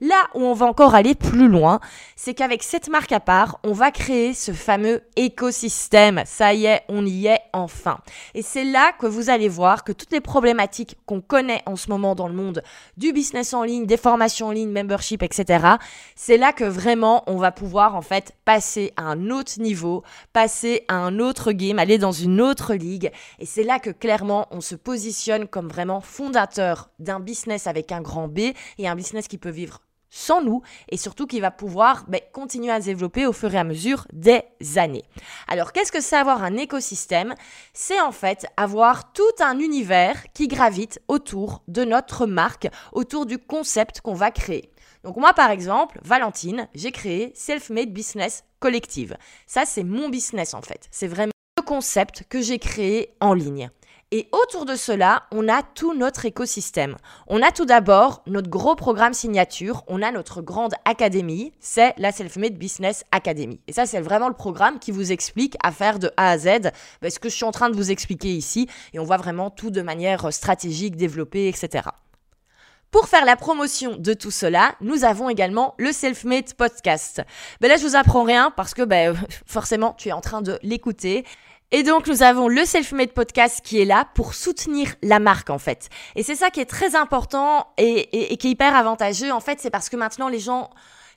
Là 0.02 0.28
où 0.34 0.40
on 0.40 0.54
va 0.54 0.64
encore 0.64 0.94
aller 0.94 1.14
plus 1.14 1.46
loin, 1.46 1.78
c'est 2.16 2.32
qu'avec 2.32 2.62
cette 2.62 2.88
marque 2.88 3.12
à 3.12 3.20
part, 3.20 3.60
on 3.64 3.72
va 3.72 3.90
créer 3.90 4.32
ce 4.32 4.52
fameux 4.52 5.02
écosystème. 5.16 6.22
Ça 6.24 6.54
y 6.54 6.64
est, 6.64 6.82
on 6.88 7.04
y 7.04 7.26
est 7.26 7.40
enfin. 7.52 7.98
Et 8.34 8.40
c'est 8.40 8.64
là 8.64 8.92
que 8.98 9.06
vous 9.06 9.28
allez 9.28 9.50
voir 9.50 9.84
que 9.84 9.92
toutes 9.92 10.12
les 10.12 10.22
problématiques 10.22 10.96
qu'on 11.04 11.20
connaît 11.20 11.62
en 11.66 11.76
ce 11.76 11.90
moment 11.90 12.14
dans 12.14 12.28
le 12.28 12.34
monde 12.34 12.62
du 12.96 13.12
business 13.12 13.52
en 13.52 13.62
ligne, 13.62 13.84
des 13.84 13.98
formations 13.98 14.46
en 14.46 14.52
ligne, 14.52 14.70
membership, 14.70 15.22
etc., 15.22 15.66
c'est 16.14 16.38
là 16.38 16.54
que 16.54 16.64
vraiment 16.64 17.22
on 17.26 17.36
va 17.36 17.52
pouvoir 17.52 17.94
en 17.94 18.02
fait 18.02 18.32
passer 18.46 18.94
à 18.96 19.02
un 19.02 19.28
autre 19.28 19.60
niveau, 19.60 20.02
passer 20.32 20.84
à 20.88 20.94
un 20.94 21.18
autre 21.18 21.52
game, 21.52 21.78
aller 21.78 21.98
dans 21.98 22.12
une 22.12 22.40
autre 22.40 22.72
ligue. 22.72 23.12
Et 23.38 23.44
c'est 23.44 23.64
là 23.64 23.78
que 23.78 23.90
clairement 23.90 24.46
on 24.50 24.62
se 24.62 24.76
positionne 24.76 25.46
comme 25.46 25.68
vraiment 25.68 26.00
fondateur 26.00 26.88
d'un 26.98 27.20
business 27.20 27.66
avec 27.66 27.92
un 27.92 28.00
grand 28.00 28.28
B 28.28 28.52
et 28.78 28.88
un 28.88 28.94
business 28.94 29.28
qui 29.28 29.36
peut 29.36 29.50
vivre 29.50 29.80
sans 30.10 30.42
nous 30.42 30.62
et 30.88 30.96
surtout 30.96 31.26
qui 31.26 31.40
va 31.40 31.50
pouvoir 31.50 32.04
ben, 32.08 32.20
continuer 32.32 32.70
à 32.70 32.80
se 32.80 32.86
développer 32.86 33.26
au 33.26 33.32
fur 33.32 33.54
et 33.54 33.58
à 33.58 33.64
mesure 33.64 34.06
des 34.12 34.42
années. 34.76 35.04
Alors 35.48 35.72
qu'est-ce 35.72 35.92
que 35.92 36.00
c'est 36.00 36.16
avoir 36.16 36.42
un 36.42 36.56
écosystème? 36.56 37.34
C'est 37.72 38.00
en 38.00 38.12
fait 38.12 38.46
avoir 38.56 39.12
tout 39.12 39.22
un 39.40 39.58
univers 39.58 40.24
qui 40.34 40.48
gravite 40.48 41.00
autour 41.08 41.62
de 41.68 41.84
notre 41.84 42.26
marque, 42.26 42.68
autour 42.92 43.26
du 43.26 43.38
concept 43.38 44.00
qu'on 44.00 44.14
va 44.14 44.30
créer. 44.30 44.70
Donc 45.04 45.16
moi 45.16 45.32
par 45.32 45.50
exemple, 45.50 45.98
Valentine, 46.02 46.68
j'ai 46.74 46.92
créé 46.92 47.32
Self-Made 47.34 47.92
Business 47.92 48.44
Collective. 48.58 49.16
Ça 49.46 49.64
c'est 49.64 49.84
mon 49.84 50.08
business 50.08 50.54
en 50.54 50.62
fait. 50.62 50.88
C'est 50.90 51.08
vraiment 51.08 51.32
le 51.56 51.62
concept 51.62 52.24
que 52.28 52.42
j'ai 52.42 52.58
créé 52.58 53.14
en 53.20 53.32
ligne. 53.32 53.70
Et 54.12 54.28
autour 54.32 54.64
de 54.66 54.74
cela, 54.74 55.22
on 55.30 55.48
a 55.48 55.62
tout 55.62 55.94
notre 55.94 56.26
écosystème. 56.26 56.96
On 57.28 57.42
a 57.42 57.52
tout 57.52 57.64
d'abord 57.64 58.24
notre 58.26 58.50
gros 58.50 58.74
programme 58.74 59.14
signature, 59.14 59.84
on 59.86 60.02
a 60.02 60.10
notre 60.10 60.42
grande 60.42 60.74
académie, 60.84 61.52
c'est 61.60 61.94
la 61.96 62.10
Self-Made 62.10 62.58
Business 62.58 63.04
Academy. 63.12 63.60
Et 63.68 63.72
ça, 63.72 63.86
c'est 63.86 64.00
vraiment 64.00 64.26
le 64.26 64.34
programme 64.34 64.80
qui 64.80 64.90
vous 64.90 65.12
explique 65.12 65.56
à 65.62 65.70
faire 65.70 66.00
de 66.00 66.10
A 66.16 66.30
à 66.30 66.38
Z 66.38 66.72
ben, 67.00 67.08
ce 67.08 67.20
que 67.20 67.28
je 67.28 67.36
suis 67.36 67.44
en 67.44 67.52
train 67.52 67.70
de 67.70 67.76
vous 67.76 67.92
expliquer 67.92 68.34
ici. 68.34 68.68
Et 68.92 68.98
on 68.98 69.04
voit 69.04 69.16
vraiment 69.16 69.48
tout 69.48 69.70
de 69.70 69.80
manière 69.80 70.32
stratégique, 70.32 70.96
développée, 70.96 71.46
etc. 71.46 71.84
Pour 72.90 73.06
faire 73.06 73.24
la 73.24 73.36
promotion 73.36 73.94
de 73.96 74.12
tout 74.12 74.32
cela, 74.32 74.74
nous 74.80 75.04
avons 75.04 75.28
également 75.28 75.76
le 75.78 75.92
Self-Made 75.92 76.54
Podcast. 76.54 77.22
Ben 77.60 77.68
là, 77.68 77.76
je 77.76 77.86
vous 77.86 77.94
apprends 77.94 78.24
rien 78.24 78.50
parce 78.50 78.74
que 78.74 78.82
ben, 78.82 79.14
forcément, 79.46 79.94
tu 79.96 80.08
es 80.08 80.12
en 80.12 80.20
train 80.20 80.42
de 80.42 80.58
l'écouter. 80.64 81.24
Et 81.72 81.84
donc 81.84 82.08
nous 82.08 82.24
avons 82.24 82.48
le 82.48 82.64
Self-Made 82.64 83.12
Podcast 83.12 83.60
qui 83.62 83.80
est 83.80 83.84
là 83.84 84.08
pour 84.14 84.34
soutenir 84.34 84.92
la 85.02 85.20
marque 85.20 85.50
en 85.50 85.58
fait. 85.58 85.88
Et 86.16 86.24
c'est 86.24 86.34
ça 86.34 86.50
qui 86.50 86.58
est 86.58 86.66
très 86.66 86.96
important 86.96 87.68
et, 87.78 88.36
qui 88.38 88.48
est 88.48 88.50
hyper 88.50 88.74
avantageux 88.74 89.30
en 89.30 89.38
fait, 89.38 89.60
c'est 89.60 89.70
parce 89.70 89.88
que 89.88 89.96
maintenant 89.96 90.28
les 90.28 90.40
gens 90.40 90.70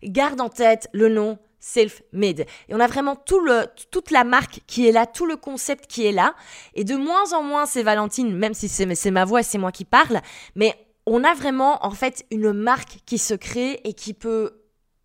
gardent 0.04 0.42
en 0.42 0.50
tête 0.50 0.90
le 0.94 1.10
nom 1.10 1.40
self-made. 1.60 2.42
Et 2.42 2.76
on 2.76 2.80
a 2.80 2.86
vraiment 2.86 3.16
tout 3.16 3.40
le, 3.40 3.66
toute 3.90 4.12
la 4.12 4.24
marque 4.24 4.60
qui 4.68 4.88
est 4.88 4.92
là, 4.92 5.08
tout 5.08 5.26
le 5.26 5.38
concept 5.38 5.88
qui 5.88 6.06
est 6.06 6.12
là. 6.12 6.36
Et 6.76 6.84
de 6.84 6.96
moins 6.96 7.34
en 7.34 7.42
moins, 7.42 7.66
c'est 7.66 7.84
Valentine, 7.84 8.36
même 8.36 8.54
si 8.54 8.70
c'est 8.70 9.12
ma 9.12 9.26
voix 9.26 9.42
c'est 9.42 9.58
moi 9.58 9.72
qui 9.72 9.86
parle, 9.86 10.22
mais 10.56 10.76
on 11.08 11.24
a 11.24 11.34
vraiment 11.34 11.84
en 11.84 11.92
fait 11.92 12.26
une 12.30 12.54
marque 12.54 13.00
qui 13.08 13.18
se 13.18 13.34
crée 13.34 13.82
et 13.86 13.94
qui 13.94 14.14
peut 14.14 14.64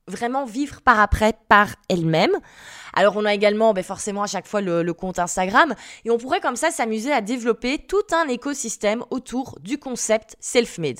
vraiment 0.08 0.44
vivre 0.44 0.80
par 0.82 1.00
après 1.00 1.34
par 1.48 1.68
elle-même. 1.88 2.36
Alors 2.98 3.16
on 3.16 3.24
a 3.24 3.32
également 3.32 3.74
ben, 3.74 3.84
forcément 3.84 4.24
à 4.24 4.26
chaque 4.26 4.48
fois 4.48 4.60
le, 4.60 4.92
compte 4.92 5.20
Instagram 5.20 5.72
et 6.04 6.10
on 6.10 6.18
pourrait 6.18 6.40
comme 6.40 6.56
ça 6.56 6.72
s'amuser 6.72 7.12
à 7.12 7.20
développer 7.20 7.78
tout 7.78 8.02
un 8.10 8.26
écosystème 8.26 9.04
autour 9.10 9.56
du 9.60 9.78
concept 9.78 10.34
self-made. 10.40 10.98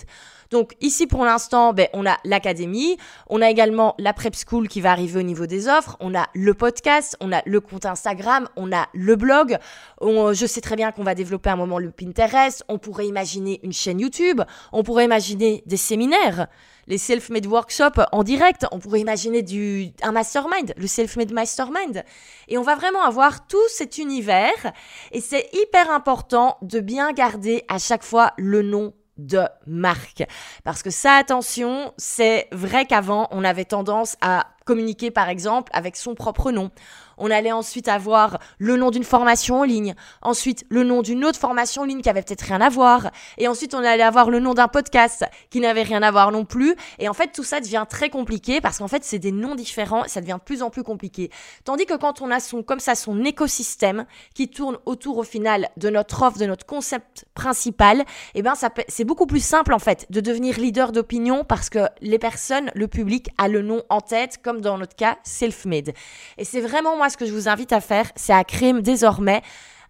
Donc 0.50 0.74
ici 0.80 1.06
pour 1.06 1.24
l'instant, 1.24 1.72
ben, 1.72 1.88
on 1.92 2.06
a 2.06 2.16
l'académie, 2.24 2.96
on 3.28 3.42
a 3.42 3.50
également 3.50 3.94
la 3.98 4.12
prep 4.12 4.34
school 4.34 4.68
qui 4.68 4.80
va 4.80 4.92
arriver 4.92 5.20
au 5.20 5.22
niveau 5.22 5.46
des 5.46 5.68
offres, 5.68 5.96
on 6.00 6.14
a 6.14 6.28
le 6.34 6.54
podcast, 6.54 7.16
on 7.20 7.32
a 7.32 7.42
le 7.44 7.60
compte 7.60 7.86
Instagram, 7.86 8.48
on 8.56 8.72
a 8.72 8.88
le 8.94 9.16
blog. 9.16 9.58
je 10.00 10.46
sais 10.46 10.60
très 10.60 10.76
bien 10.76 10.92
qu'on 10.92 11.04
va 11.04 11.14
développer 11.14 11.50
un 11.50 11.56
moment 11.56 11.78
le 11.78 11.90
Pinterest, 11.90 12.64
on 12.68 12.78
pourrait 12.78 13.06
imaginer 13.06 13.60
une 13.62 13.72
chaîne 13.72 14.00
YouTube, 14.00 14.40
on 14.72 14.82
pourrait 14.82 15.04
imaginer 15.04 15.62
des 15.66 15.76
séminaires 15.76 16.48
les 16.88 16.98
self-made 16.98 17.46
workshops 17.46 18.00
en 18.12 18.24
direct. 18.24 18.66
On 18.72 18.78
pourrait 18.78 19.00
imaginer 19.00 19.42
du, 19.42 19.90
un 20.02 20.12
mastermind, 20.12 20.74
le 20.76 20.86
self-made 20.86 21.32
mastermind. 21.32 22.02
Et 22.48 22.58
on 22.58 22.62
va 22.62 22.74
vraiment 22.74 23.02
avoir 23.02 23.46
tout 23.46 23.68
cet 23.68 23.98
univers. 23.98 24.72
Et 25.12 25.20
c'est 25.20 25.48
hyper 25.52 25.90
important 25.90 26.56
de 26.62 26.80
bien 26.80 27.12
garder 27.12 27.64
à 27.68 27.78
chaque 27.78 28.02
fois 28.02 28.32
le 28.38 28.62
nom 28.62 28.94
de 29.18 29.42
marque. 29.66 30.24
Parce 30.64 30.82
que 30.82 30.90
ça, 30.90 31.14
attention, 31.14 31.92
c'est 31.96 32.48
vrai 32.52 32.86
qu'avant, 32.86 33.28
on 33.30 33.44
avait 33.44 33.64
tendance 33.64 34.16
à 34.20 34.46
communiquer 34.64 35.10
par 35.10 35.28
exemple 35.28 35.70
avec 35.74 35.96
son 35.96 36.14
propre 36.14 36.52
nom. 36.52 36.70
On 37.18 37.30
allait 37.30 37.52
ensuite 37.52 37.88
avoir 37.88 38.38
le 38.58 38.76
nom 38.76 38.90
d'une 38.90 39.04
formation 39.04 39.60
en 39.60 39.64
ligne, 39.64 39.94
ensuite 40.22 40.64
le 40.68 40.84
nom 40.84 41.02
d'une 41.02 41.24
autre 41.24 41.38
formation 41.38 41.82
en 41.82 41.84
ligne 41.84 42.00
qui 42.00 42.08
avait 42.08 42.22
peut-être 42.22 42.42
rien 42.42 42.60
à 42.60 42.68
voir, 42.68 43.10
et 43.36 43.48
ensuite 43.48 43.74
on 43.74 43.84
allait 43.84 44.02
avoir 44.02 44.30
le 44.30 44.40
nom 44.40 44.54
d'un 44.54 44.68
podcast 44.68 45.24
qui 45.50 45.60
n'avait 45.60 45.82
rien 45.82 46.02
à 46.02 46.10
voir 46.10 46.32
non 46.32 46.44
plus. 46.44 46.74
Et 46.98 47.08
en 47.08 47.14
fait, 47.14 47.32
tout 47.32 47.44
ça 47.44 47.60
devient 47.60 47.84
très 47.88 48.10
compliqué 48.10 48.60
parce 48.60 48.78
qu'en 48.78 48.88
fait, 48.88 49.04
c'est 49.04 49.18
des 49.18 49.32
noms 49.32 49.54
différents, 49.54 50.04
ça 50.06 50.20
devient 50.20 50.36
de 50.38 50.44
plus 50.44 50.62
en 50.62 50.70
plus 50.70 50.82
compliqué. 50.82 51.30
Tandis 51.64 51.86
que 51.86 51.94
quand 51.94 52.20
on 52.22 52.30
a 52.30 52.40
son, 52.40 52.62
comme 52.62 52.80
ça, 52.80 52.94
son 52.94 53.24
écosystème 53.24 54.06
qui 54.34 54.48
tourne 54.48 54.78
autour 54.86 55.18
au 55.18 55.22
final 55.22 55.68
de 55.76 55.90
notre 55.90 56.22
offre, 56.22 56.38
de 56.38 56.46
notre 56.46 56.66
concept 56.66 57.24
principal, 57.34 58.04
eh 58.34 58.42
ben, 58.42 58.54
ça 58.54 58.70
c'est 58.88 59.04
beaucoup 59.04 59.26
plus 59.26 59.44
simple 59.44 59.72
en 59.72 59.78
fait 59.78 60.06
de 60.10 60.20
devenir 60.20 60.58
leader 60.58 60.92
d'opinion 60.92 61.44
parce 61.44 61.70
que 61.70 61.86
les 62.00 62.18
personnes, 62.18 62.70
le 62.74 62.88
public 62.88 63.28
a 63.38 63.48
le 63.48 63.62
nom 63.62 63.82
en 63.88 64.00
tête, 64.00 64.38
comme 64.42 64.60
dans 64.60 64.78
notre 64.78 64.96
cas, 64.96 65.18
self-made. 65.24 65.92
Et 66.36 66.44
c'est 66.44 66.60
vraiment 66.60 66.96
moi 66.96 67.07
ce 67.10 67.16
que 67.16 67.26
je 67.26 67.32
vous 67.32 67.48
invite 67.48 67.72
à 67.72 67.80
faire, 67.80 68.10
c'est 68.16 68.32
à 68.32 68.44
créer 68.44 68.72
désormais 68.80 69.42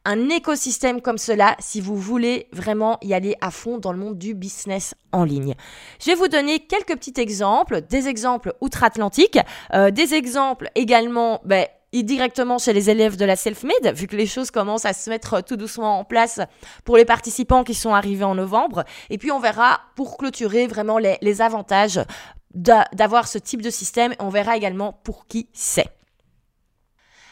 un 0.04 0.28
écosystème 0.30 1.00
comme 1.00 1.18
cela 1.18 1.54
si 1.58 1.80
vous 1.80 1.96
voulez 1.96 2.48
vraiment 2.52 2.98
y 3.02 3.14
aller 3.14 3.36
à 3.40 3.50
fond 3.50 3.78
dans 3.78 3.92
le 3.92 3.98
monde 3.98 4.16
du 4.16 4.34
business 4.34 4.94
en 5.12 5.24
ligne. 5.24 5.54
Je 6.00 6.06
vais 6.06 6.14
vous 6.14 6.28
donner 6.28 6.60
quelques 6.60 6.96
petits 6.96 7.20
exemples, 7.20 7.82
des 7.82 8.08
exemples 8.08 8.54
outre-Atlantique, 8.60 9.38
euh, 9.74 9.90
des 9.90 10.14
exemples 10.14 10.70
également 10.74 11.40
ben, 11.44 11.66
directement 11.92 12.58
chez 12.58 12.72
les 12.72 12.90
élèves 12.90 13.16
de 13.16 13.24
la 13.24 13.36
self-made, 13.36 13.94
vu 13.94 14.06
que 14.06 14.16
les 14.16 14.26
choses 14.26 14.50
commencent 14.50 14.84
à 14.84 14.92
se 14.92 15.10
mettre 15.10 15.42
tout 15.42 15.56
doucement 15.56 15.98
en 15.98 16.04
place 16.04 16.40
pour 16.84 16.96
les 16.96 17.04
participants 17.04 17.64
qui 17.64 17.74
sont 17.74 17.94
arrivés 17.94 18.24
en 18.24 18.34
novembre. 18.34 18.84
Et 19.10 19.18
puis 19.18 19.30
on 19.32 19.40
verra 19.40 19.80
pour 19.94 20.16
clôturer 20.16 20.66
vraiment 20.66 20.98
les, 20.98 21.18
les 21.20 21.42
avantages 21.42 22.00
d'avoir 22.54 23.28
ce 23.28 23.38
type 23.38 23.62
de 23.62 23.70
système. 23.70 24.14
On 24.18 24.30
verra 24.30 24.56
également 24.56 24.92
pour 25.04 25.26
qui 25.26 25.48
c'est. 25.52 25.97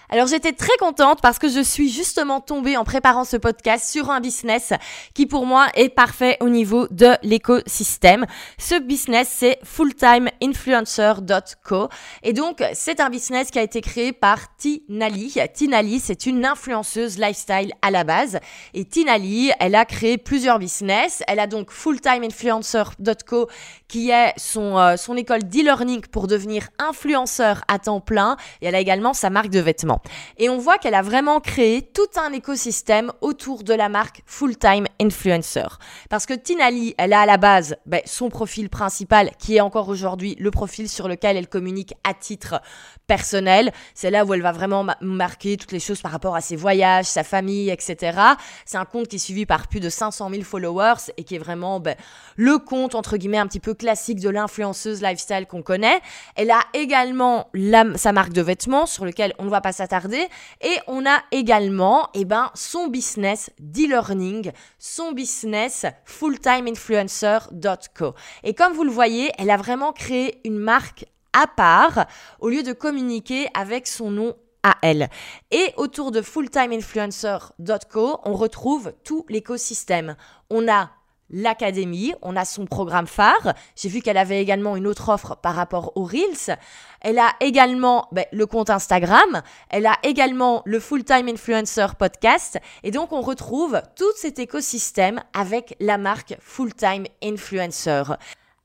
Alors 0.08 0.28
j'étais 0.28 0.52
très 0.52 0.76
contente 0.78 1.20
parce 1.20 1.40
que 1.40 1.48
je 1.48 1.60
suis 1.60 1.90
justement 1.90 2.40
tombée 2.40 2.76
en 2.76 2.84
préparant 2.84 3.25
ce 3.25 3.36
podcast 3.36 3.90
sur 3.90 4.08
un 4.10 4.20
business 4.20 4.72
qui 5.14 5.26
pour 5.26 5.46
moi 5.46 5.66
est 5.75 5.88
parfait 5.88 6.36
au 6.40 6.48
niveau 6.48 6.86
de 6.92 7.16
l'écosystème. 7.22 8.25
Ce 8.56 8.78
business 8.78 9.26
c'est 9.30 9.58
fulltimeinfluencer.co 9.64 11.88
et 12.22 12.32
donc 12.32 12.62
c'est 12.72 13.00
un 13.00 13.10
business 13.10 13.50
qui 13.50 13.58
a 13.58 13.62
été 13.62 13.80
créé 13.80 14.12
par 14.12 14.56
Tinali. 14.56 15.34
Tinali 15.52 15.98
c'est 15.98 16.26
une 16.26 16.44
influenceuse 16.44 17.18
lifestyle 17.18 17.72
à 17.82 17.90
la 17.90 18.04
base 18.04 18.38
et 18.75 18.84
Tinali 18.84 19.50
elle 19.58 19.75
a 19.75 19.84
créé 19.84 20.18
plusieurs 20.18 20.60
business. 20.60 21.25
Elle 21.26 21.40
a 21.40 21.48
donc 21.48 21.72
fulltimeinfluencer.co 21.72 23.48
qui 23.88 24.10
est 24.10 24.32
son, 24.36 24.78
euh, 24.78 24.96
son 24.96 25.16
école 25.16 25.42
d'e-learning 25.44 26.02
pour 26.12 26.28
devenir 26.28 26.68
influenceur 26.78 27.62
à 27.68 27.78
temps 27.78 28.00
plein 28.00 28.36
et 28.60 28.66
elle 28.66 28.75
a 28.75 28.80
également 28.80 29.12
sa 29.12 29.30
marque 29.30 29.50
de 29.50 29.60
vêtements. 29.60 29.95
Et 30.38 30.48
on 30.48 30.58
voit 30.58 30.78
qu'elle 30.78 30.94
a 30.94 31.02
vraiment 31.02 31.40
créé 31.40 31.82
tout 31.82 32.08
un 32.16 32.32
écosystème 32.32 33.12
autour 33.20 33.62
de 33.62 33.74
la 33.74 33.88
marque 33.88 34.22
Full 34.26 34.56
Time 34.56 34.86
Influencer. 35.00 35.78
Parce 36.10 36.26
que 36.26 36.34
Tinali, 36.34 36.94
elle 36.98 37.12
a 37.12 37.20
à 37.20 37.26
la 37.26 37.36
base 37.36 37.76
ben, 37.86 38.00
son 38.04 38.28
profil 38.28 38.68
principal, 38.68 39.30
qui 39.38 39.56
est 39.56 39.60
encore 39.60 39.88
aujourd'hui 39.88 40.36
le 40.38 40.50
profil 40.50 40.88
sur 40.88 41.08
lequel 41.08 41.36
elle 41.36 41.48
communique 41.48 41.94
à 42.04 42.14
titre 42.14 42.60
personnel. 43.06 43.72
C'est 43.94 44.10
là 44.10 44.24
où 44.24 44.34
elle 44.34 44.42
va 44.42 44.52
vraiment 44.52 44.86
marquer 45.00 45.56
toutes 45.56 45.72
les 45.72 45.80
choses 45.80 46.00
par 46.00 46.12
rapport 46.12 46.36
à 46.36 46.40
ses 46.40 46.56
voyages, 46.56 47.06
sa 47.06 47.24
famille, 47.24 47.70
etc. 47.70 48.18
C'est 48.64 48.78
un 48.78 48.84
compte 48.84 49.08
qui 49.08 49.16
est 49.16 49.20
suivi 49.20 49.46
par 49.46 49.68
plus 49.68 49.80
de 49.80 49.88
500 49.88 50.30
000 50.30 50.42
followers 50.42 51.12
et 51.16 51.24
qui 51.24 51.36
est 51.36 51.38
vraiment 51.38 51.80
ben, 51.80 51.96
le 52.36 52.58
compte, 52.58 52.94
entre 52.94 53.16
guillemets, 53.16 53.38
un 53.38 53.46
petit 53.46 53.60
peu 53.60 53.74
classique 53.74 54.20
de 54.20 54.28
l'influenceuse 54.28 55.02
lifestyle 55.02 55.46
qu'on 55.46 55.62
connaît. 55.62 56.00
Elle 56.34 56.50
a 56.50 56.60
également 56.74 57.50
sa 57.96 58.12
marque 58.12 58.32
de 58.32 58.42
vêtements 58.42 58.86
sur 58.86 59.04
lequel 59.04 59.32
on 59.38 59.44
ne 59.44 59.50
va 59.50 59.60
pas 59.60 59.72
s'attarder. 59.86 60.26
Et 60.60 60.76
on 60.88 61.06
a 61.06 61.22
également 61.30 62.10
eh 62.14 62.24
ben, 62.24 62.50
son 62.54 62.88
business 62.88 63.50
d'e-learning, 63.60 64.50
son 64.78 65.12
business 65.12 65.86
fulltimeinfluencer.co. 66.04 68.14
Et 68.42 68.54
comme 68.54 68.72
vous 68.72 68.82
le 68.84 68.90
voyez, 68.90 69.30
elle 69.38 69.50
a 69.50 69.56
vraiment 69.56 69.92
créé 69.92 70.40
une 70.44 70.58
marque 70.58 71.04
à 71.32 71.46
part 71.46 72.06
au 72.40 72.48
lieu 72.48 72.64
de 72.64 72.72
communiquer 72.72 73.46
avec 73.54 73.86
son 73.86 74.10
nom 74.10 74.34
à 74.62 74.76
elle. 74.82 75.08
Et 75.52 75.72
autour 75.76 76.10
de 76.10 76.22
fulltimeinfluencer.co, 76.22 78.20
on 78.24 78.34
retrouve 78.34 78.94
tout 79.04 79.24
l'écosystème. 79.28 80.16
On 80.50 80.66
a 80.68 80.90
l'académie, 81.30 82.14
on 82.23 82.37
a 82.37 82.45
son 82.45 82.66
programme 82.66 83.06
phare. 83.06 83.54
J'ai 83.75 83.88
vu 83.88 84.00
qu'elle 84.00 84.16
avait 84.16 84.40
également 84.40 84.76
une 84.76 84.87
autre 84.87 85.09
offre 85.09 85.37
par 85.37 85.54
rapport 85.54 85.92
aux 85.97 86.04
Reels. 86.04 86.56
Elle 87.00 87.18
a 87.18 87.33
également 87.40 88.09
ben, 88.12 88.25
le 88.33 88.47
compte 88.47 88.71
Instagram. 88.71 89.42
Elle 89.71 89.87
a 89.87 89.97
également 90.02 90.62
le 90.64 90.80
Full 90.80 91.04
Time 91.04 91.28
Influencer 91.28 91.87
podcast. 91.99 92.59
Et 92.83 92.90
donc, 92.90 93.12
on 93.12 93.21
retrouve 93.21 93.80
tout 93.97 94.04
cet 94.16 94.38
écosystème 94.38 95.23
avec 95.35 95.76
la 95.80 95.99
marque 95.99 96.37
Full 96.40 96.75
Time 96.75 97.04
Influencer. 97.23 98.02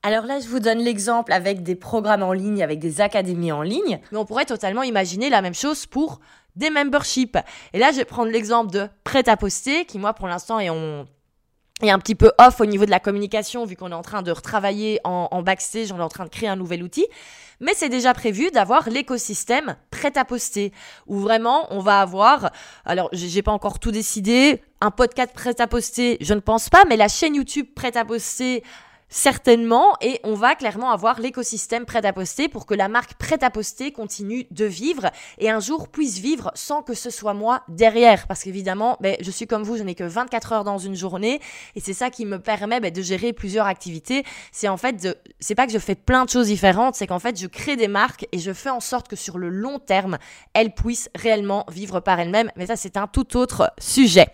Alors 0.04 0.24
là, 0.24 0.40
je 0.40 0.48
vous 0.48 0.58
donne 0.58 0.80
l'exemple 0.80 1.32
avec 1.32 1.62
des 1.62 1.76
programmes 1.76 2.24
en 2.24 2.32
ligne, 2.32 2.62
avec 2.62 2.80
des 2.80 3.00
académies 3.00 3.52
en 3.52 3.62
ligne, 3.62 4.00
mais 4.10 4.18
on 4.18 4.24
pourrait 4.24 4.44
totalement 4.44 4.82
imaginer 4.82 5.30
la 5.30 5.42
même 5.42 5.54
chose 5.54 5.86
pour 5.86 6.18
des 6.56 6.70
memberships. 6.70 7.38
Et 7.72 7.78
là, 7.78 7.92
je 7.92 7.98
vais 7.98 8.04
prendre 8.04 8.30
l'exemple 8.30 8.72
de 8.72 8.88
Prêt 9.04 9.28
à 9.28 9.36
poster, 9.36 9.84
qui 9.84 10.00
moi, 10.00 10.12
pour 10.12 10.26
l'instant, 10.26 10.58
est, 10.58 10.70
est 11.88 11.90
un 11.90 11.98
petit 11.98 12.14
peu 12.14 12.32
off 12.38 12.60
au 12.60 12.66
niveau 12.66 12.84
de 12.84 12.90
la 12.90 13.00
communication, 13.00 13.64
vu 13.64 13.76
qu'on 13.76 13.90
est 13.90 13.94
en 13.94 14.02
train 14.02 14.22
de 14.22 14.30
retravailler 14.30 15.00
en, 15.04 15.42
backstage, 15.42 15.92
on 15.92 15.98
est 15.98 16.02
en 16.02 16.08
train 16.08 16.24
de 16.24 16.30
créer 16.30 16.48
un 16.48 16.56
nouvel 16.56 16.82
outil. 16.82 17.06
Mais 17.60 17.74
c'est 17.74 17.88
déjà 17.88 18.12
prévu 18.14 18.50
d'avoir 18.50 18.88
l'écosystème 18.88 19.76
prêt 19.90 20.16
à 20.16 20.24
poster, 20.24 20.72
où 21.06 21.18
vraiment 21.18 21.66
on 21.70 21.78
va 21.78 22.00
avoir, 22.00 22.50
alors 22.84 23.08
j'ai 23.12 23.42
pas 23.42 23.52
encore 23.52 23.78
tout 23.78 23.92
décidé, 23.92 24.62
un 24.80 24.90
podcast 24.90 25.32
prêt 25.32 25.60
à 25.60 25.66
poster, 25.66 26.16
je 26.20 26.34
ne 26.34 26.40
pense 26.40 26.68
pas, 26.68 26.84
mais 26.88 26.96
la 26.96 27.08
chaîne 27.08 27.36
YouTube 27.36 27.66
prêt 27.74 27.96
à 27.96 28.04
poster 28.04 28.62
certainement, 29.12 29.94
et 30.00 30.20
on 30.24 30.34
va 30.34 30.54
clairement 30.54 30.90
avoir 30.90 31.20
l'écosystème 31.20 31.84
prêt 31.84 32.04
à 32.04 32.12
poster 32.14 32.48
pour 32.48 32.64
que 32.64 32.74
la 32.74 32.88
marque 32.88 33.14
prête 33.14 33.42
à 33.42 33.50
poster 33.50 33.92
continue 33.92 34.46
de 34.50 34.64
vivre 34.64 35.10
et 35.38 35.50
un 35.50 35.60
jour 35.60 35.88
puisse 35.88 36.18
vivre 36.18 36.50
sans 36.54 36.82
que 36.82 36.94
ce 36.94 37.10
soit 37.10 37.34
moi 37.34 37.62
derrière. 37.68 38.26
Parce 38.26 38.42
qu'évidemment, 38.42 38.96
ben, 39.00 39.16
je 39.20 39.30
suis 39.30 39.46
comme 39.46 39.62
vous, 39.62 39.76
je 39.76 39.82
n'ai 39.82 39.94
que 39.94 40.02
24 40.02 40.52
heures 40.52 40.64
dans 40.64 40.78
une 40.78 40.96
journée 40.96 41.40
et 41.76 41.80
c'est 41.80 41.92
ça 41.92 42.08
qui 42.08 42.24
me 42.24 42.38
permet 42.38 42.80
ben, 42.80 42.90
de 42.90 43.02
gérer 43.02 43.34
plusieurs 43.34 43.66
activités. 43.66 44.24
C'est 44.50 44.68
en 44.68 44.78
fait, 44.78 45.02
de, 45.02 45.14
c'est 45.40 45.54
pas 45.54 45.66
que 45.66 45.72
je 45.72 45.78
fais 45.78 45.94
plein 45.94 46.24
de 46.24 46.30
choses 46.30 46.46
différentes, 46.46 46.94
c'est 46.94 47.06
qu'en 47.06 47.18
fait, 47.18 47.38
je 47.38 47.46
crée 47.46 47.76
des 47.76 47.88
marques 47.88 48.26
et 48.32 48.38
je 48.38 48.52
fais 48.54 48.70
en 48.70 48.80
sorte 48.80 49.08
que 49.08 49.16
sur 49.16 49.36
le 49.36 49.50
long 49.50 49.78
terme, 49.78 50.16
elles 50.54 50.74
puissent 50.74 51.10
réellement 51.14 51.66
vivre 51.70 52.00
par 52.00 52.18
elles-mêmes. 52.18 52.50
Mais 52.56 52.66
ça, 52.66 52.76
c'est 52.76 52.96
un 52.96 53.06
tout 53.06 53.36
autre 53.36 53.70
sujet. 53.78 54.28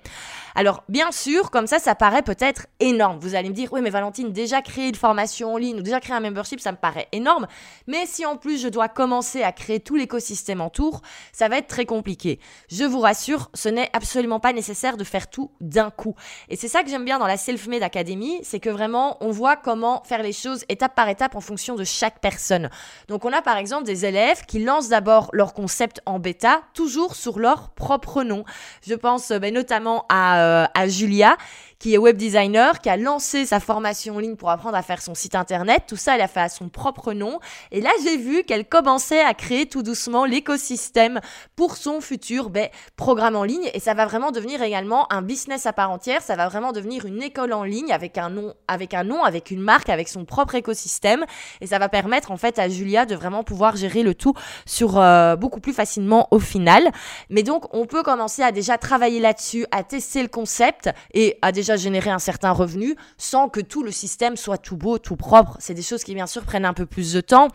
Alors, 0.59 0.83
bien 0.89 1.13
sûr, 1.13 1.53
comme 1.53 1.69
ça, 1.69 1.79
ça 1.79 1.95
paraît 1.95 2.23
peut-être 2.23 2.67
énorme. 2.81 3.21
Vous 3.21 3.37
allez 3.37 3.49
me 3.49 3.55
dire, 3.55 3.73
oui, 3.73 3.81
mais 3.81 3.91
Valentine, 3.91 4.33
déjà 4.33 4.61
créer 4.61 4.89
une 4.89 4.97
formation 4.97 5.55
en 5.55 5.57
ligne 5.57 5.79
ou 5.79 5.83
déjà 5.83 6.01
créer 6.01 6.17
un 6.17 6.21
membership, 6.21 6.59
ça 6.59 6.73
me 6.73 6.77
paraît 6.77 7.07
énorme. 7.13 7.47
Mais 7.87 8.07
si 8.07 8.27
en 8.27 8.37
plus 8.37 8.61
je 8.61 8.67
dois 8.67 8.89
commencer 8.89 9.45
à 9.45 9.53
créer 9.53 9.79
tout 9.79 9.95
l'écosystème 9.95 10.61
autour, 10.61 11.01
ça 11.33 11.49
va 11.49 11.59
être 11.59 11.69
très 11.69 11.87
compliqué. 11.87 12.41
Je 12.73 12.83
vous 12.83 12.99
rassure, 12.99 13.53
ce 13.55 13.69
n'est 13.69 13.89
absolument 13.93 14.41
pas 14.41 14.53
nécessaire 14.53 14.97
de 14.97 15.05
faire 15.05 15.31
tout 15.31 15.53
d'un 15.61 15.91
coup. 15.91 16.17
Et 16.49 16.57
c'est 16.57 16.67
ça 16.67 16.83
que 16.83 16.91
j'aime 16.91 17.05
bien 17.05 17.21
dans 17.21 17.29
la 17.29 17.37
Self-Made 17.37 17.85
Academy, 17.85 18.41
c'est 18.43 18.59
que 18.59 18.71
vraiment, 18.71 19.17
on 19.21 19.31
voit 19.31 19.55
comment 19.55 20.03
faire 20.07 20.25
les 20.25 20.33
choses 20.33 20.65
étape 20.69 20.97
par 20.97 21.09
étape 21.09 21.37
en 21.37 21.41
fonction 21.41 21.77
de 21.77 21.85
chaque 21.85 22.19
personne. 22.21 22.69
Donc, 23.07 23.25
on 23.25 23.33
a 23.33 23.43
par 23.43 23.59
exemple 23.59 23.85
des 23.85 24.07
élèves 24.07 24.45
qui 24.45 24.59
lancent 24.59 24.89
d'abord 24.89 25.31
leur 25.33 25.55
concept 25.55 26.01
en 26.05 26.19
bêta, 26.19 26.63
toujours 26.75 27.15
sur 27.15 27.39
leur 27.39 27.71
propre 27.71 28.25
nom. 28.25 28.45
Je 28.85 28.95
pense 28.95 29.31
ben, 29.31 29.55
notamment 29.55 30.05
à 30.09 30.41
euh, 30.41 30.48
à 30.75 30.89
Julia 30.89 31.37
qui 31.79 31.95
est 31.95 31.99
web 31.99 32.17
designer, 32.17 32.81
qui 32.81 32.89
a 32.91 32.97
lancé 32.97 33.47
sa 33.47 33.61
formation 33.61 34.17
en 34.17 34.19
ligne 34.19 34.37
pour 34.37 34.51
apprendre 34.51 34.77
à 34.77 34.83
faire 34.83 35.01
son 35.01 35.15
site 35.15 35.35
internet. 35.35 35.85
Tout 35.87 35.97
ça, 35.97 36.17
elle 36.17 36.21
a 36.21 36.29
fait 36.29 36.41
à 36.41 36.49
son 36.49 36.69
propre 36.69 37.13
nom. 37.13 37.39
Et 37.71 37.81
là, 37.81 37.91
j'ai 38.03 38.17
vu 38.17 38.43
qu'elle 38.43 38.69
commençait 38.69 39.21
à 39.21 39.33
créer 39.35 39.67
tout 39.67 39.83
doucement 39.83 40.25
l'écosystème 40.25 41.21
pour 41.55 41.77
son 41.77 42.01
futur 42.01 42.51
ben, 42.51 42.69
programme 42.97 43.37
en 43.37 43.45
ligne. 43.45 43.71
Et 43.75 43.81
ça 43.81 43.95
va 43.95 44.07
vraiment 44.07 44.33
devenir 44.33 44.61
également 44.63 45.13
un 45.13 45.23
business 45.23 45.67
à 45.67 45.73
part 45.73 45.91
entière. 45.91 46.21
Ça 46.23 46.35
va 46.35 46.49
vraiment 46.49 46.73
devenir 46.73 47.07
une 47.07 47.23
école 47.23 47.53
en 47.53 47.63
ligne 47.63 47.93
avec 47.93 48.19
un 48.19 48.31
nom, 48.31 48.55
avec 48.67 48.93
un 48.93 49.05
nom, 49.05 49.23
avec 49.23 49.53
une 49.53 49.61
marque, 49.61 49.89
avec 49.89 50.09
son 50.09 50.25
propre 50.25 50.57
écosystème. 50.57 51.25
Et 51.61 51.69
ça 51.69 51.79
va 51.79 51.89
permettre 51.89 52.33
en 52.33 52.37
fait 52.37 52.59
à 52.59 52.69
Julia 52.69 53.07
de 53.07 53.15
vraiment 53.15 53.45
pouvoir 53.45 53.77
gérer 53.77 54.03
le 54.03 54.15
tout 54.15 54.35
sur 54.67 54.99
euh, 54.99 55.37
beaucoup 55.37 55.61
plus 55.61 55.73
facilement 55.73 56.27
au 56.33 56.41
final. 56.41 56.91
Mais 57.31 57.45
donc, 57.45 57.73
on 57.73 57.87
peut 57.87 58.03
commencer 58.03 58.43
à 58.43 58.51
déjà 58.51 58.79
travailler 58.79 59.21
là-dessus, 59.21 59.65
à 59.71 59.85
tester 59.85 60.23
le 60.23 60.29
concept 60.29 60.91
et 61.15 61.39
à 61.41 61.53
déjà 61.53 61.68
générer 61.77 62.11
un 62.11 62.19
certain 62.19 62.53
revenu 62.53 62.97
sans 63.17 63.49
que 63.49 63.61
tout 63.61 63.83
le 63.83 63.91
système 63.91 64.37
soit 64.37 64.59
tout 64.59 64.77
beau, 64.77 64.99
tout 64.99 65.17
propre. 65.17 65.57
C'est 65.61 65.75
des 65.75 65.83
choses 65.83 66.05
qui 66.05 66.15
bien 66.15 66.27
sûr 66.27 66.45
prennent 66.45 66.65
un 66.65 66.75
peu 66.75 66.87
plus 66.87 67.13
de 67.13 67.21
temps. 67.21 67.49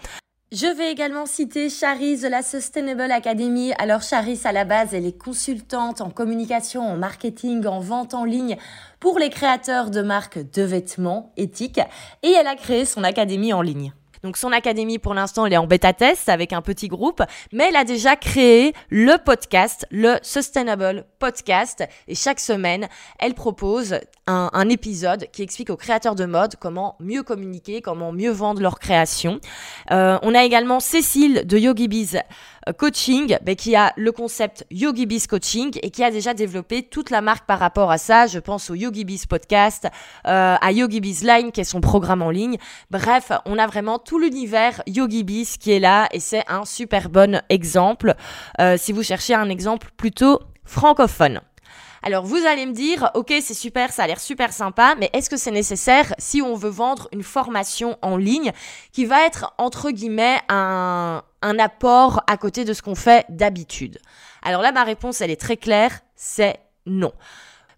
Je 0.54 0.68
vais 0.68 0.92
également 0.92 1.26
citer 1.26 1.68
Charis 1.68 2.20
de 2.20 2.28
la 2.28 2.44
Sustainable 2.44 3.12
Academy. 3.12 3.74
Alors 3.80 4.04
Charis, 4.04 4.42
à 4.44 4.52
la 4.52 4.66
base, 4.66 4.94
elle 4.94 5.08
est 5.08 5.18
consultante 5.18 6.00
en 6.00 6.12
communication, 6.12 6.88
en 6.88 6.96
marketing, 6.96 7.66
en 7.66 7.80
vente 7.80 8.14
en 8.14 8.24
ligne 8.24 8.58
pour 9.00 9.18
les 9.18 9.32
créateurs 9.32 9.90
de 9.90 10.04
marques 10.04 10.38
de 10.52 10.62
vêtements 10.62 11.32
éthiques 11.38 11.82
et 12.22 12.34
elle 12.34 12.46
a 12.46 12.56
créé 12.56 12.86
son 12.86 13.04
académie 13.04 13.52
en 13.52 13.64
ligne. 13.64 13.94
Donc 14.24 14.38
son 14.38 14.54
académie 14.54 15.00
pour 15.00 15.14
l'instant 15.14 15.46
elle 15.46 15.54
est 15.54 15.58
en 15.58 15.68
bêta 15.68 15.92
test 15.92 16.30
avec 16.30 16.54
un 16.54 16.62
petit 16.62 16.88
groupe, 16.88 17.22
mais 17.52 17.66
elle 17.70 17.76
a 17.76 17.84
déjà 17.84 18.16
créé 18.16 18.74
le 18.90 19.18
podcast, 19.18 19.86
le 19.92 20.16
Sustainable 20.22 21.06
Podcast, 21.20 21.84
et 22.08 22.16
chaque 22.16 22.40
semaine 22.40 22.88
elle 23.20 23.34
propose 23.34 24.00
un, 24.26 24.70
épisode 24.70 25.28
qui 25.34 25.44
explique 25.44 25.70
aux 25.70 25.76
créateurs 25.76 26.16
de 26.16 26.24
mode 26.24 26.56
comment 26.58 26.96
mieux 27.02 27.24
communiquer, 27.24 27.82
comment 27.82 28.14
mieux 28.14 28.32
vendre 28.32 28.62
leur 28.62 28.80
création. 28.80 29.42
Euh, 29.92 30.18
on 30.22 30.34
a 30.34 30.46
également 30.46 30.80
Cécile 30.80 31.46
de 31.46 31.58
YogiBiz 31.58 32.16
euh, 32.16 32.20
Coaching 32.78 33.38
ben, 33.44 33.56
qui 33.56 33.76
a 33.76 33.94
le 33.98 34.12
concept 34.12 34.66
YogiBiz 34.72 35.28
Coaching 35.28 35.78
et 35.82 35.92
qui 35.92 36.04
a 36.04 36.12
déjà 36.12 36.34
développé 36.34 36.84
toute 36.84 37.10
la 37.10 37.22
marque 37.22 37.46
par 37.46 37.60
rapport 37.60 37.92
à 37.92 37.98
ça. 37.98 38.28
Je 38.28 38.40
pense 38.40 38.70
au 38.70 38.76
YogiBiz 38.76 39.26
Podcast, 39.26 39.88
euh, 40.28 40.56
à 40.60 40.72
YogiBiz 40.72 41.24
Line 41.24 41.52
qui 41.52 41.62
est 41.62 41.66
son 41.66 41.82
programme 41.82 42.22
en 42.22 42.30
ligne. 42.30 42.58
Bref, 42.92 43.32
on 43.46 43.58
a 43.58 43.68
vraiment 43.68 44.00
tout 44.00 44.20
l'univers 44.20 44.82
YogiBiz 44.88 45.58
qui 45.58 45.72
est 45.72 45.80
là 45.80 46.08
et 46.12 46.20
c'est 46.20 46.44
un 46.48 46.66
super 46.66 47.10
bon 47.10 47.42
exemple 47.50 48.16
euh, 48.60 48.78
si 48.78 48.92
vous 48.92 49.04
cherchez 49.04 49.34
un 49.34 49.50
exemple 49.50 49.90
plutôt 49.98 50.40
francophone. 50.66 51.42
Alors 52.06 52.26
vous 52.26 52.46
allez 52.46 52.66
me 52.66 52.74
dire, 52.74 53.10
ok 53.14 53.34
c'est 53.42 53.54
super, 53.54 53.94
ça 53.94 54.04
a 54.04 54.08
l'air 54.08 54.20
super 54.20 54.52
sympa, 54.52 54.96
mais 55.00 55.10
est-ce 55.14 55.30
que 55.30 55.38
c'est 55.38 55.52
nécessaire 55.52 56.14
si 56.18 56.42
on 56.42 56.54
veut 56.54 56.70
vendre 56.70 57.08
une 57.14 57.24
formation 57.24 57.98
en 58.02 58.18
ligne 58.18 58.52
qui 58.92 59.06
va 59.06 59.26
être 59.26 59.54
entre 59.58 59.90
guillemets 59.90 60.42
un, 60.50 61.24
un 61.42 61.60
apport 61.60 62.22
à 62.28 62.36
côté 62.36 62.66
de 62.66 62.74
ce 62.74 62.82
qu'on 62.82 62.96
fait 62.96 63.26
d'habitude? 63.30 64.00
Alors 64.42 64.62
là 64.62 64.74
ma 64.74 64.84
réponse 64.84 65.22
elle 65.22 65.32
est 65.32 65.40
très 65.40 65.56
claire, 65.56 66.02
c'est 66.18 66.60
non. 66.86 67.14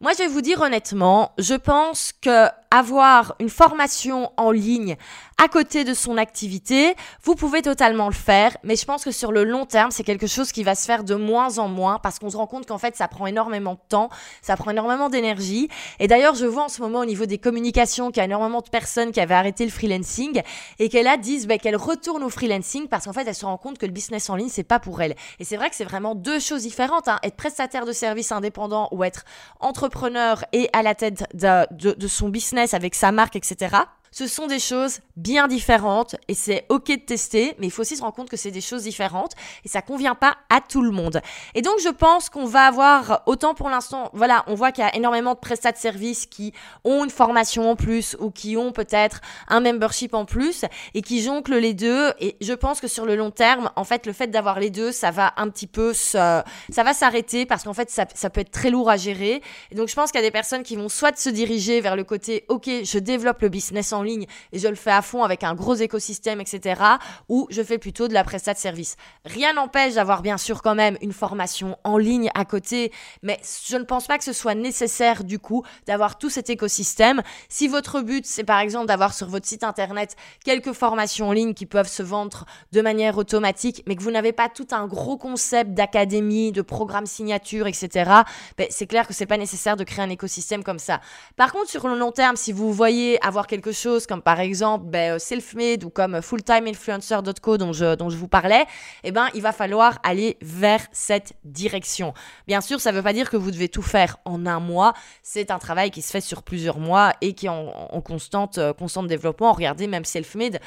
Moi, 0.01 0.11
je 0.11 0.17
vais 0.23 0.27
vous 0.27 0.41
dire 0.41 0.59
honnêtement, 0.59 1.31
je 1.37 1.53
pense 1.53 2.11
que 2.11 2.47
avoir 2.75 3.35
une 3.39 3.49
formation 3.49 4.31
en 4.37 4.51
ligne 4.51 4.97
à 5.37 5.49
côté 5.49 5.83
de 5.83 5.93
son 5.93 6.17
activité, 6.17 6.95
vous 7.23 7.35
pouvez 7.35 7.61
totalement 7.61 8.07
le 8.07 8.13
faire, 8.13 8.55
mais 8.63 8.77
je 8.77 8.85
pense 8.85 9.03
que 9.03 9.11
sur 9.11 9.33
le 9.33 9.43
long 9.43 9.65
terme, 9.65 9.91
c'est 9.91 10.03
quelque 10.03 10.27
chose 10.27 10.53
qui 10.53 10.63
va 10.63 10.75
se 10.75 10.85
faire 10.85 11.03
de 11.03 11.15
moins 11.15 11.57
en 11.57 11.67
moins 11.67 11.99
parce 11.99 12.19
qu'on 12.19 12.29
se 12.29 12.37
rend 12.37 12.47
compte 12.47 12.65
qu'en 12.65 12.77
fait, 12.77 12.95
ça 12.95 13.09
prend 13.09 13.27
énormément 13.27 13.73
de 13.73 13.79
temps, 13.89 14.09
ça 14.41 14.55
prend 14.55 14.71
énormément 14.71 15.09
d'énergie. 15.09 15.67
Et 15.99 16.07
d'ailleurs, 16.07 16.35
je 16.35 16.45
vois 16.45 16.63
en 16.63 16.69
ce 16.69 16.81
moment 16.81 16.99
au 16.99 17.05
niveau 17.05 17.25
des 17.25 17.37
communications 17.37 18.11
qu'il 18.11 18.17
y 18.17 18.21
a 18.21 18.25
énormément 18.25 18.61
de 18.61 18.69
personnes 18.69 19.11
qui 19.11 19.19
avaient 19.19 19.35
arrêté 19.35 19.65
le 19.65 19.71
freelancing 19.71 20.41
et 20.79 20.87
qu'elles 20.87 21.19
disent 21.19 21.47
bah, 21.47 21.57
qu'elles 21.57 21.75
retournent 21.75 22.23
au 22.23 22.29
freelancing 22.29 22.87
parce 22.87 23.05
qu'en 23.05 23.13
fait, 23.13 23.27
elles 23.27 23.35
se 23.35 23.45
rendent 23.45 23.59
compte 23.59 23.77
que 23.77 23.85
le 23.85 23.91
business 23.91 24.29
en 24.29 24.35
ligne, 24.35 24.49
c'est 24.49 24.63
pas 24.63 24.79
pour 24.79 25.01
elles. 25.01 25.15
Et 25.39 25.43
c'est 25.43 25.57
vrai 25.57 25.69
que 25.69 25.75
c'est 25.75 25.83
vraiment 25.83 26.15
deux 26.15 26.39
choses 26.39 26.61
différentes, 26.61 27.09
hein. 27.09 27.19
être 27.23 27.35
prestataire 27.35 27.85
de 27.85 27.91
services 27.91 28.31
indépendant 28.31 28.87
ou 28.91 29.03
être 29.03 29.25
entrepreneur 29.59 30.45
et 30.53 30.69
à 30.71 30.81
la 30.81 30.95
tête 30.95 31.25
de 31.33 32.07
son 32.07 32.29
business 32.29 32.64
avec 32.73 32.95
sa 32.95 33.11
marque, 33.11 33.35
etc. 33.35 33.75
Ce 34.17 34.27
sont 34.27 34.47
des 34.47 34.59
choses 34.59 34.99
bien 35.17 35.49
différentes 35.49 36.15
et 36.29 36.35
c'est 36.35 36.65
ok 36.69 36.87
de 36.87 36.95
tester, 36.95 37.53
mais 37.59 37.67
il 37.67 37.69
faut 37.69 37.81
aussi 37.81 37.97
se 37.97 38.01
rendre 38.01 38.15
compte 38.15 38.29
que 38.29 38.37
c'est 38.37 38.49
des 38.49 38.61
choses 38.61 38.83
différentes 38.83 39.33
et 39.65 39.67
ça 39.67 39.81
convient 39.81 40.15
pas 40.15 40.37
à 40.49 40.61
tout 40.61 40.81
le 40.81 40.91
monde. 40.91 41.19
Et 41.53 41.61
donc 41.61 41.79
je 41.83 41.89
pense 41.89 42.29
qu'on 42.29 42.45
va 42.45 42.65
avoir 42.65 43.23
autant 43.25 43.53
pour 43.55 43.69
l'instant, 43.69 44.09
voilà, 44.13 44.45
on 44.47 44.55
voit 44.55 44.71
qu'il 44.71 44.85
y 44.85 44.87
a 44.87 44.95
énormément 44.95 45.33
de 45.33 45.39
prestats 45.39 45.73
de 45.73 45.77
services 45.77 46.27
qui 46.27 46.53
ont 46.85 47.03
une 47.03 47.09
formation 47.09 47.69
en 47.69 47.75
plus 47.75 48.15
ou 48.21 48.31
qui 48.31 48.55
ont 48.55 48.71
peut-être 48.71 49.19
un 49.49 49.59
membership 49.59 50.13
en 50.13 50.23
plus 50.23 50.63
et 50.93 51.01
qui 51.01 51.21
jonglent 51.21 51.57
les 51.57 51.73
deux. 51.73 52.13
Et 52.21 52.37
je 52.39 52.53
pense 52.53 52.79
que 52.79 52.87
sur 52.87 53.05
le 53.05 53.17
long 53.17 53.31
terme, 53.31 53.69
en 53.75 53.83
fait, 53.83 54.05
le 54.05 54.13
fait 54.13 54.27
d'avoir 54.27 54.61
les 54.61 54.69
deux, 54.69 54.93
ça 54.93 55.11
va 55.11 55.33
un 55.35 55.49
petit 55.49 55.67
peu 55.67 55.93
ça 55.93 56.45
va 56.69 56.93
s'arrêter 56.93 57.45
parce 57.45 57.65
qu'en 57.65 57.73
fait, 57.73 57.89
ça, 57.89 58.05
ça 58.15 58.29
peut 58.29 58.39
être 58.39 58.51
très 58.51 58.69
lourd 58.69 58.89
à 58.89 58.95
gérer. 58.95 59.41
Et 59.71 59.75
donc 59.75 59.89
je 59.89 59.93
pense 59.93 60.13
qu'il 60.13 60.21
y 60.21 60.23
a 60.23 60.27
des 60.27 60.31
personnes 60.31 60.63
qui 60.63 60.77
vont 60.77 60.87
soit 60.87 61.17
se 61.17 61.29
diriger 61.29 61.81
vers 61.81 61.97
le 61.97 62.05
côté, 62.05 62.45
ok, 62.47 62.69
je 62.85 62.97
développe 62.97 63.41
le 63.41 63.49
business 63.49 63.91
en 63.91 64.04
ligne 64.05 64.25
et 64.53 64.59
je 64.59 64.67
le 64.69 64.75
fais 64.75 64.91
à 64.91 65.01
fond 65.01 65.23
avec 65.23 65.43
un 65.43 65.53
gros 65.55 65.75
écosystème, 65.75 66.39
etc. 66.39 66.81
Ou 67.27 67.47
je 67.49 67.61
fais 67.61 67.77
plutôt 67.77 68.07
de 68.07 68.13
la 68.13 68.23
prestat 68.23 68.53
de 68.53 68.59
service. 68.59 68.95
Rien 69.25 69.53
n'empêche 69.53 69.95
d'avoir 69.95 70.21
bien 70.21 70.37
sûr 70.37 70.61
quand 70.61 70.75
même 70.75 70.97
une 71.01 71.11
formation 71.11 71.77
en 71.83 71.97
ligne 71.97 72.29
à 72.33 72.45
côté, 72.45 72.91
mais 73.21 73.39
je 73.67 73.75
ne 73.75 73.83
pense 73.83 74.07
pas 74.07 74.17
que 74.17 74.23
ce 74.23 74.33
soit 74.33 74.55
nécessaire 74.55 75.23
du 75.23 75.39
coup 75.39 75.63
d'avoir 75.87 76.17
tout 76.17 76.29
cet 76.29 76.49
écosystème. 76.49 77.21
Si 77.49 77.67
votre 77.67 78.01
but 78.01 78.25
c'est 78.25 78.43
par 78.43 78.59
exemple 78.59 78.87
d'avoir 78.87 79.13
sur 79.13 79.27
votre 79.27 79.47
site 79.47 79.63
internet 79.63 80.15
quelques 80.43 80.73
formations 80.73 81.29
en 81.29 81.31
ligne 81.31 81.53
qui 81.53 81.65
peuvent 81.65 81.89
se 81.89 82.03
vendre 82.03 82.45
de 82.71 82.81
manière 82.81 83.17
automatique, 83.17 83.83
mais 83.87 83.95
que 83.95 84.03
vous 84.03 84.11
n'avez 84.11 84.31
pas 84.31 84.49
tout 84.49 84.67
un 84.71 84.87
gros 84.87 85.17
concept 85.17 85.71
d'académie, 85.73 86.51
de 86.51 86.61
programme 86.61 87.05
signature, 87.05 87.67
etc. 87.67 88.11
Ben, 88.57 88.67
c'est 88.69 88.87
clair 88.87 89.07
que 89.07 89.13
c'est 89.13 89.25
pas 89.25 89.37
nécessaire 89.37 89.75
de 89.75 89.83
créer 89.83 90.03
un 90.03 90.09
écosystème 90.09 90.63
comme 90.63 90.79
ça. 90.79 91.01
Par 91.35 91.51
contre, 91.51 91.69
sur 91.69 91.87
le 91.87 91.97
long 91.97 92.11
terme, 92.11 92.35
si 92.35 92.51
vous 92.51 92.73
voyez 92.73 93.23
avoir 93.25 93.47
quelque 93.47 93.71
chose 93.71 93.94
comme 94.07 94.21
par 94.21 94.39
exemple 94.39 94.85
ben, 94.87 95.13
euh, 95.13 95.19
Selfmade 95.19 95.83
ou 95.83 95.89
comme 95.89 96.21
fulltimeinfluencer.co 96.21 97.57
dont 97.57 97.73
je, 97.73 97.95
dont 97.95 98.09
je 98.09 98.17
vous 98.17 98.27
parlais, 98.27 98.65
eh 99.03 99.11
ben, 99.11 99.27
il 99.33 99.41
va 99.41 99.51
falloir 99.51 99.99
aller 100.03 100.37
vers 100.41 100.81
cette 100.91 101.33
direction. 101.43 102.13
Bien 102.47 102.61
sûr, 102.61 102.81
ça 102.81 102.91
ne 102.91 102.97
veut 102.97 103.03
pas 103.03 103.13
dire 103.13 103.29
que 103.29 103.37
vous 103.37 103.51
devez 103.51 103.69
tout 103.69 103.81
faire 103.81 104.17
en 104.25 104.45
un 104.45 104.59
mois. 104.59 104.93
C'est 105.23 105.51
un 105.51 105.59
travail 105.59 105.91
qui 105.91 106.01
se 106.01 106.11
fait 106.11 106.21
sur 106.21 106.43
plusieurs 106.43 106.79
mois 106.79 107.13
et 107.21 107.33
qui 107.33 107.45
est 107.45 107.49
en, 107.49 108.01
constante, 108.01 108.57
euh, 108.57 108.73
constante 108.73 109.07
développement. 109.07 109.53
Regardez, 109.53 109.87
même 109.87 110.05
Selfmade, 110.05 110.59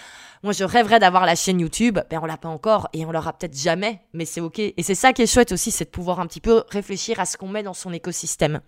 moi 0.42 0.52
je 0.52 0.64
rêverais 0.64 0.98
d'avoir 0.98 1.26
la 1.26 1.34
chaîne 1.34 1.60
YouTube. 1.60 1.98
Ben, 2.10 2.20
on 2.22 2.26
l'a 2.26 2.38
pas 2.38 2.48
encore 2.48 2.88
et 2.92 3.04
on 3.04 3.12
l'aura 3.12 3.32
peut-être 3.32 3.56
jamais, 3.56 4.00
mais 4.12 4.24
c'est 4.24 4.40
ok. 4.40 4.58
Et 4.58 4.82
c'est 4.82 4.94
ça 4.94 5.12
qui 5.12 5.22
est 5.22 5.32
chouette 5.32 5.52
aussi, 5.52 5.70
c'est 5.70 5.84
de 5.84 5.90
pouvoir 5.90 6.20
un 6.20 6.26
petit 6.26 6.40
peu 6.40 6.64
réfléchir 6.70 7.20
à 7.20 7.26
ce 7.26 7.36
qu'on 7.36 7.48
met 7.48 7.62
dans 7.62 7.74
son 7.74 7.92
écosystème. 7.92 8.60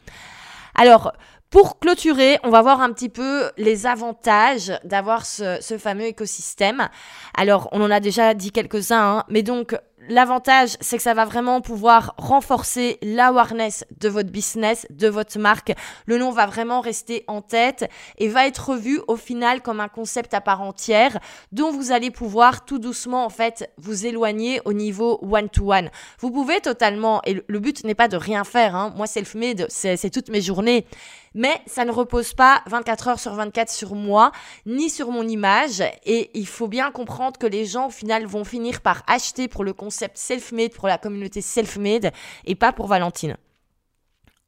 Alors, 0.75 1.13
pour 1.51 1.81
clôturer, 1.81 2.39
on 2.45 2.51
va 2.51 2.63
voir 2.63 2.81
un 2.81 2.93
petit 2.93 3.09
peu 3.09 3.51
les 3.57 3.87
avantages 3.87 4.73
d'avoir 4.85 5.27
ce, 5.27 5.59
fameux 5.79 6.05
écosystème. 6.05 6.89
Alors, 7.37 7.69
on 7.73 7.83
en 7.83 7.91
a 7.91 7.99
déjà 7.99 8.35
dit 8.35 8.53
quelques-uns, 8.53 9.19
hein, 9.19 9.25
mais 9.29 9.43
donc 9.43 9.77
l'avantage, 10.09 10.77
c'est 10.81 10.97
que 10.97 11.03
ça 11.03 11.15
va 11.15 11.25
vraiment 11.25 11.61
pouvoir 11.61 12.15
renforcer 12.17 12.99
l'awareness 13.03 13.85
de 14.01 14.09
votre 14.09 14.31
business, 14.31 14.87
de 14.91 15.09
votre 15.09 15.39
marque. 15.39 15.73
Le 16.07 16.19
nom 16.19 16.31
va 16.31 16.47
vraiment 16.47 16.81
rester 16.81 17.25
en 17.27 17.43
tête 17.43 17.89
et 18.19 18.29
va 18.29 18.47
être 18.47 18.75
vu 18.75 19.01
au 19.09 19.17
final 19.17 19.63
comme 19.63 19.81
un 19.81 19.89
concept 19.89 20.35
à 20.35 20.41
part 20.41 20.63
entière 20.63 21.19
dont 21.53 21.71
vous 21.71 21.93
allez 21.93 22.11
pouvoir 22.11 22.65
tout 22.65 22.79
doucement 22.79 23.25
en 23.25 23.31
fait 23.31 23.71
vous 23.77 24.07
éloigner 24.07 24.61
au 24.65 24.73
niveau 24.73 25.19
one-to-one. 25.23 25.91
Vous 26.19 26.31
pouvez 26.31 26.61
totalement, 26.61 27.21
et 27.25 27.43
le 27.47 27.59
but 27.59 27.85
n'est 27.85 27.95
pas 27.95 28.09
de 28.09 28.17
rien 28.17 28.45
faire, 28.45 28.75
hein. 28.75 28.93
moi 28.97 29.07
self-made, 29.07 29.67
c'est 29.69 30.11
toutes 30.11 30.31
mes 30.31 30.41
journées, 30.41 30.87
mais 31.35 31.61
ça 31.67 31.85
ne 31.85 31.93
repose 31.93 32.35
pas 32.35 32.63
24 32.67 33.09
heures 33.09 33.21
sur 33.21 33.35
24 33.35 33.71
sur 33.71 33.95
moi, 33.95 34.33
ni 34.67 34.91
sur 34.91 35.11
mon 35.11 35.27
image. 35.27 35.83
Et 36.05 36.31
il 36.35 36.47
faut 36.47 36.67
bien 36.67 36.91
comprendre 36.91 37.39
que 37.39 37.47
les 37.47 37.67
gens, 37.67 37.87
au 37.87 37.91
final, 37.91 38.27
vont 38.27 38.45
finir 38.45 38.81
par 38.81 39.05
acheter 39.07 39.47
pour 39.47 39.63
le 39.63 39.73
concept 39.73 39.90
self-made, 39.91 40.73
pour 40.73 40.89
la 40.89 40.99
communauté 40.99 41.41
self-made, 41.41 42.13
et 42.45 42.55
pas 42.55 42.73
pour 42.73 42.87
Valentine. 42.87 43.37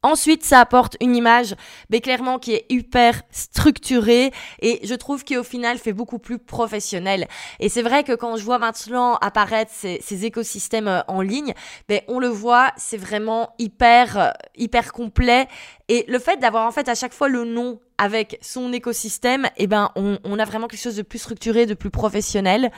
Ensuite, 0.05 0.43
ça 0.43 0.59
apporte 0.59 0.97
une 0.99 1.15
image, 1.15 1.55
mais 1.89 2.01
clairement 2.01 2.37
qui 2.37 2.53
est 2.53 2.65
hyper 2.67 3.21
structurée 3.31 4.33
et 4.61 4.85
je 4.85 4.93
trouve 4.95 5.23
qu'au 5.23 5.43
final 5.43 5.77
fait 5.77 5.93
beaucoup 5.93 6.19
plus 6.19 6.39
professionnel. 6.39 7.25
Et 7.61 7.69
c'est 7.69 7.81
vrai 7.81 8.03
que 8.03 8.11
quand 8.11 8.35
je 8.35 8.43
vois 8.43 8.59
maintenant 8.59 9.15
apparaître 9.21 9.71
ces, 9.71 10.25
écosystèmes 10.25 10.89
euh, 10.89 10.99
en 11.07 11.21
ligne, 11.21 11.53
ben 11.87 12.01
on 12.09 12.19
le 12.19 12.27
voit, 12.27 12.73
c'est 12.75 12.97
vraiment 12.97 13.51
hyper 13.59 14.19
euh, 14.19 14.29
hyper 14.57 14.91
complet. 14.91 15.47
Et 15.87 16.03
le 16.09 16.19
fait 16.19 16.35
d'avoir 16.35 16.67
en 16.67 16.71
fait 16.71 16.89
à 16.89 16.95
chaque 16.95 17.13
fois 17.13 17.29
le 17.29 17.45
nom 17.45 17.79
avec 17.97 18.37
son 18.41 18.73
écosystème, 18.73 19.47
eh 19.55 19.67
ben 19.67 19.89
on 19.95 20.39
a 20.39 20.43
vraiment 20.43 20.67
quelque 20.67 20.81
chose 20.81 20.97
de 20.97 21.03
plus 21.03 21.19
structuré, 21.19 21.65
de 21.65 21.75
plus 21.75 21.91
professionnel. 21.91 22.71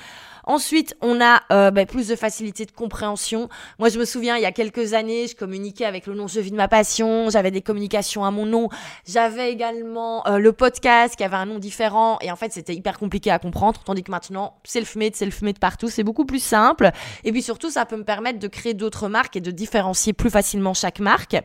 Ensuite, 0.45 0.95
on 1.01 1.19
a 1.21 1.41
euh, 1.51 1.71
bah, 1.71 1.85
plus 1.85 2.07
de 2.07 2.15
facilité 2.15 2.65
de 2.65 2.71
compréhension. 2.71 3.49
Moi, 3.79 3.89
je 3.89 3.97
me 3.97 4.05
souviens, 4.05 4.37
il 4.37 4.43
y 4.43 4.45
a 4.45 4.51
quelques 4.51 4.93
années, 4.93 5.27
je 5.27 5.35
communiquais 5.35 5.85
avec 5.85 6.05
le 6.05 6.13
nom 6.13 6.27
Je 6.27 6.39
vis 6.39 6.51
de 6.51 6.55
ma 6.55 6.67
passion, 6.67 7.29
j'avais 7.31 7.51
des 7.51 7.61
communications 7.61 8.23
à 8.23 8.31
mon 8.31 8.45
nom, 8.45 8.69
j'avais 9.07 9.51
également 9.51 10.25
euh, 10.27 10.37
le 10.37 10.53
podcast 10.53 11.15
qui 11.15 11.23
avait 11.23 11.35
un 11.35 11.47
nom 11.47 11.57
différent, 11.57 12.19
et 12.21 12.31
en 12.31 12.35
fait, 12.35 12.53
c'était 12.53 12.75
hyper 12.75 12.99
compliqué 12.99 13.31
à 13.31 13.39
comprendre, 13.39 13.81
tandis 13.83 14.03
que 14.03 14.11
maintenant, 14.11 14.59
self-made, 14.63 15.15
self-made 15.15 15.57
partout, 15.57 15.89
c'est 15.89 16.03
beaucoup 16.03 16.25
plus 16.25 16.43
simple. 16.43 16.91
Et 17.23 17.31
puis 17.31 17.41
surtout, 17.41 17.71
ça 17.71 17.85
peut 17.85 17.97
me 17.97 18.05
permettre 18.05 18.39
de 18.39 18.47
créer 18.47 18.75
d'autres 18.75 19.09
marques 19.09 19.35
et 19.35 19.41
de 19.41 19.51
différencier 19.51 20.13
plus 20.13 20.29
facilement 20.29 20.73
chaque 20.75 20.99
marque. 20.99 21.37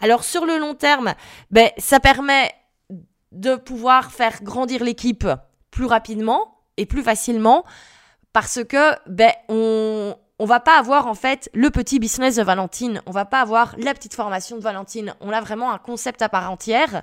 Alors, 0.00 0.22
sur 0.22 0.46
le 0.46 0.58
long 0.58 0.74
terme, 0.74 1.14
ben, 1.50 1.70
ça 1.76 1.98
permet 1.98 2.52
de 3.32 3.56
pouvoir 3.56 4.12
faire 4.12 4.42
grandir 4.42 4.84
l'équipe 4.84 5.26
plus 5.70 5.86
rapidement 5.86 6.62
et 6.76 6.86
plus 6.86 7.02
facilement 7.02 7.64
parce 8.38 8.62
que 8.62 8.94
ben 9.08 9.32
on 9.48 10.14
on 10.38 10.44
va 10.44 10.60
pas 10.60 10.78
avoir 10.78 11.08
en 11.08 11.14
fait 11.14 11.50
le 11.54 11.70
petit 11.70 11.98
business 11.98 12.36
de 12.36 12.44
Valentine, 12.44 13.02
on 13.06 13.10
va 13.10 13.24
pas 13.24 13.40
avoir 13.40 13.74
la 13.78 13.92
petite 13.94 14.14
formation 14.14 14.56
de 14.56 14.62
Valentine, 14.62 15.16
on 15.20 15.30
a 15.30 15.40
vraiment 15.40 15.72
un 15.72 15.78
concept 15.78 16.22
à 16.22 16.28
part 16.28 16.48
entière. 16.48 17.02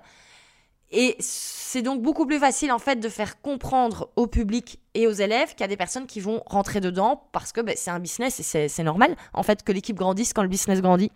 Et 0.91 1.17
c'est 1.19 1.81
donc 1.81 2.01
beaucoup 2.01 2.25
plus 2.25 2.39
facile 2.39 2.71
en 2.71 2.79
fait 2.79 3.01
de 3.01 3.09
faire 3.09 3.41
comprendre 3.41 4.07
au 4.15 4.27
public 4.27 4.79
et 4.93 5.07
aux 5.07 5.11
élèves 5.11 5.49
qu'il 5.49 5.59
y 5.59 5.63
a 5.65 5.67
des 5.67 5.75
personnes 5.75 6.07
qui 6.07 6.21
vont 6.21 6.41
rentrer 6.45 6.79
dedans 6.79 7.27
parce 7.33 7.51
que 7.51 7.59
ben, 7.59 7.75
c'est 7.75 7.91
un 7.91 7.99
business 7.99 8.39
et 8.39 8.69
c'est 8.69 8.83
normal 8.83 9.13
en 9.33 9.43
fait 9.43 9.61
que 9.61 9.73
l'équipe 9.73 9.97
grandisse 9.97 10.31
quand 10.31 10.41
le 10.41 10.47
business 10.47 10.81
grandit. 10.81 11.11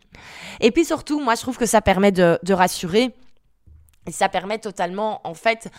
Et 0.59 0.71
puis 0.71 0.83
surtout, 0.83 1.21
moi 1.21 1.35
je 1.35 1.43
trouve 1.43 1.57
que 1.57 1.65
ça 1.65 1.79
permet 1.79 2.11
de, 2.11 2.37
de 2.43 2.53
rassurer. 2.53 3.15
Et 4.05 4.11
ça 4.11 4.27
permet 4.27 4.57
totalement 4.57 5.21
en 5.23 5.33
fait 5.33 5.69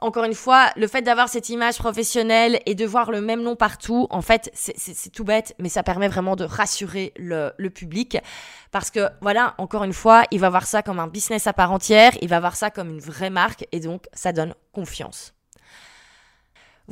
encore 0.00 0.24
une 0.24 0.34
fois, 0.34 0.70
le 0.76 0.86
fait 0.86 1.02
d'avoir 1.02 1.28
cette 1.28 1.48
image 1.48 1.78
professionnelle 1.78 2.60
et 2.66 2.74
de 2.74 2.86
voir 2.86 3.10
le 3.10 3.20
même 3.20 3.42
nom 3.42 3.56
partout, 3.56 4.06
en 4.10 4.22
fait, 4.22 4.50
c'est 4.54 5.12
tout 5.12 5.24
bête, 5.24 5.54
mais 5.58 5.68
ça 5.68 5.82
permet 5.82 6.08
vraiment 6.08 6.36
de 6.36 6.44
rassurer 6.44 7.12
le, 7.16 7.50
public. 7.68 8.18
Parce 8.72 8.90
que, 8.90 9.08
voilà, 9.20 9.54
encore 9.58 9.84
une 9.84 9.92
fois, 9.92 10.24
il 10.30 10.40
va 10.40 10.50
voir 10.50 10.66
ça 10.66 10.82
comme 10.82 10.98
un 10.98 11.06
business 11.06 11.46
à 11.46 11.52
part 11.52 11.72
entière, 11.72 12.12
il 12.20 12.28
va 12.28 12.40
voir 12.40 12.56
ça 12.56 12.70
comme 12.70 12.90
une 12.90 13.00
vraie 13.00 13.30
marque, 13.30 13.66
et 13.72 13.80
donc 13.80 14.06
ça 14.12 14.32
donne 14.32 14.54
confiance. 14.72 15.34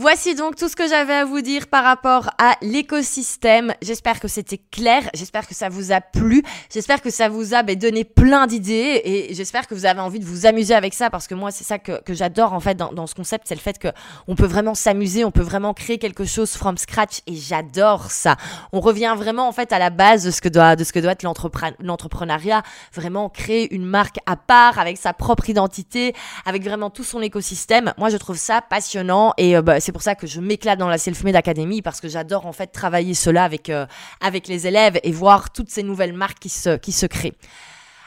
Voici 0.00 0.37
donc 0.37 0.54
tout 0.54 0.68
ce 0.68 0.76
que 0.76 0.87
j'avais 0.87 1.12
à 1.12 1.24
vous 1.24 1.40
dire 1.40 1.66
par 1.66 1.82
rapport 1.82 2.30
à 2.38 2.54
l'écosystème. 2.62 3.74
J'espère 3.82 4.20
que 4.20 4.28
c'était 4.28 4.61
clair, 4.70 5.02
j'espère 5.12 5.44
que 5.44 5.56
ça 5.56 5.68
vous 5.68 5.90
a 5.90 6.00
plu, 6.00 6.44
j'espère 6.72 7.02
que 7.02 7.11
ça 7.11 7.28
vous 7.28 7.52
a 7.52 7.64
ben, 7.64 7.74
donné 7.74 8.04
plein 8.04 8.46
d'idées 8.46 9.02
et 9.02 9.34
j'espère 9.34 9.66
que 9.66 9.74
vous 9.74 9.87
avez 9.87 9.98
envie 9.98 10.20
de 10.20 10.24
vous 10.24 10.46
amuser 10.46 10.72
avec 10.72 10.94
ça 10.94 11.11
parce 11.11 11.26
que 11.26 11.34
moi 11.34 11.50
c'est 11.50 11.64
ça 11.64 11.80
que, 11.80 12.00
j'adore 12.11 12.52
en 12.52 12.61
fait 12.61 12.76
dans, 12.76 13.08
ce 13.08 13.14
concept, 13.16 13.48
c'est 13.48 13.56
le 13.56 13.61
fait 13.61 13.76
que 13.76 13.88
on 14.28 14.37
peut 14.37 14.46
vraiment 14.46 14.76
s'amuser, 14.76 15.24
on 15.24 15.32
peut 15.32 15.42
vraiment 15.42 15.74
créer 15.74 15.98
quelque 15.98 16.24
chose 16.24 16.52
from 16.52 16.78
scratch 16.78 17.22
et 17.26 17.34
j'adore 17.34 18.12
ça. 18.12 18.37
On 18.72 18.78
revient 18.78 19.16
vraiment 19.18 19.48
en 19.48 19.52
fait 19.52 19.72
à 19.72 19.80
la 19.80 19.90
base 19.90 20.22
de 20.22 20.30
ce 20.30 20.40
que 20.40 20.48
doit, 20.48 20.76
de 20.76 20.84
ce 20.84 20.92
que 20.92 21.00
doit 21.00 21.11
être 21.11 21.24
l'entrepreneuriat, 21.24 22.62
vraiment 22.94 23.28
créer 23.28 23.74
une 23.74 23.84
marque 23.84 24.18
à 24.26 24.37
part 24.37 24.78
avec 24.78 24.96
sa 24.96 25.12
propre 25.12 25.50
identité, 25.50 26.14
avec 26.46 26.62
vraiment 26.62 26.88
tout 26.88 27.02
son 27.02 27.20
écosystème. 27.20 27.92
Moi 27.98 28.11
je 28.11 28.16
trouve 28.16 28.37
ça 28.37 28.62
passionnant 28.62 29.34
et 29.38 29.56
euh, 29.56 29.62
bah, 29.62 29.80
c'est 29.88 29.92
pour 29.92 30.03
ça 30.03 30.14
que 30.14 30.27
je 30.27 30.42
m'éclate 30.42 30.79
dans 30.79 30.90
la 30.90 30.98
Self-Made 30.98 31.35
Academy 31.35 31.81
parce 31.81 32.03
que 32.03 32.09
j'adore 32.09 32.44
en 32.44 32.53
fait 32.53 32.66
travailler 32.66 33.14
cela 33.14 33.42
avec, 33.42 33.70
euh, 33.70 33.87
avec 34.20 34.46
les 34.46 34.66
élèves 34.66 35.01
et 35.03 35.12
voir 35.12 35.51
toutes 35.51 35.70
ces 35.70 35.83
nouvelles 35.83 36.12
marques 36.12 36.40
qui 36.40 36.51
se, 36.51 36.77
qui 36.77 36.92
se 36.92 37.07
créent. 37.07 37.33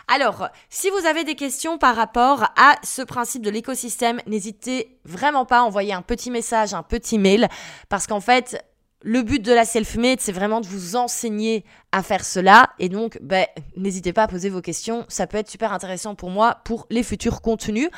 Alors, 0.07 0.49
si 0.69 0.91
vous 0.91 1.07
avez 1.07 1.23
des 1.23 1.33
questions 1.33 1.79
par 1.79 1.95
rapport 1.95 2.43
à 2.55 2.75
ce 2.83 3.01
principe 3.01 3.41
de 3.41 3.49
l'écosystème, 3.49 4.21
n'hésitez 4.27 4.99
vraiment 5.05 5.43
pas 5.43 5.61
à 5.61 5.63
envoyer 5.63 5.91
un 5.91 6.03
petit 6.03 6.29
message, 6.29 6.75
un 6.75 6.83
petit 6.83 7.17
mail, 7.17 7.49
parce 7.89 8.05
qu'en 8.05 8.21
fait, 8.21 8.63
le 9.01 9.23
but 9.23 9.41
de 9.43 9.51
la 9.51 9.65
self-made, 9.65 10.19
c'est 10.19 10.31
vraiment 10.31 10.61
de 10.61 10.67
vous 10.67 10.95
enseigner 10.95 11.65
à 11.91 12.03
faire 12.03 12.23
cela. 12.23 12.69
Et 12.77 12.89
donc, 12.89 13.17
ben, 13.23 13.47
n'hésitez 13.75 14.13
pas 14.13 14.23
à 14.23 14.27
poser 14.27 14.49
vos 14.49 14.61
questions. 14.61 15.03
Ça 15.07 15.25
peut 15.25 15.37
être 15.37 15.49
super 15.49 15.73
intéressant 15.73 16.13
pour 16.13 16.29
moi 16.29 16.59
pour 16.63 16.85
les 16.91 17.01
futurs 17.01 17.41
contenus. 17.41 17.89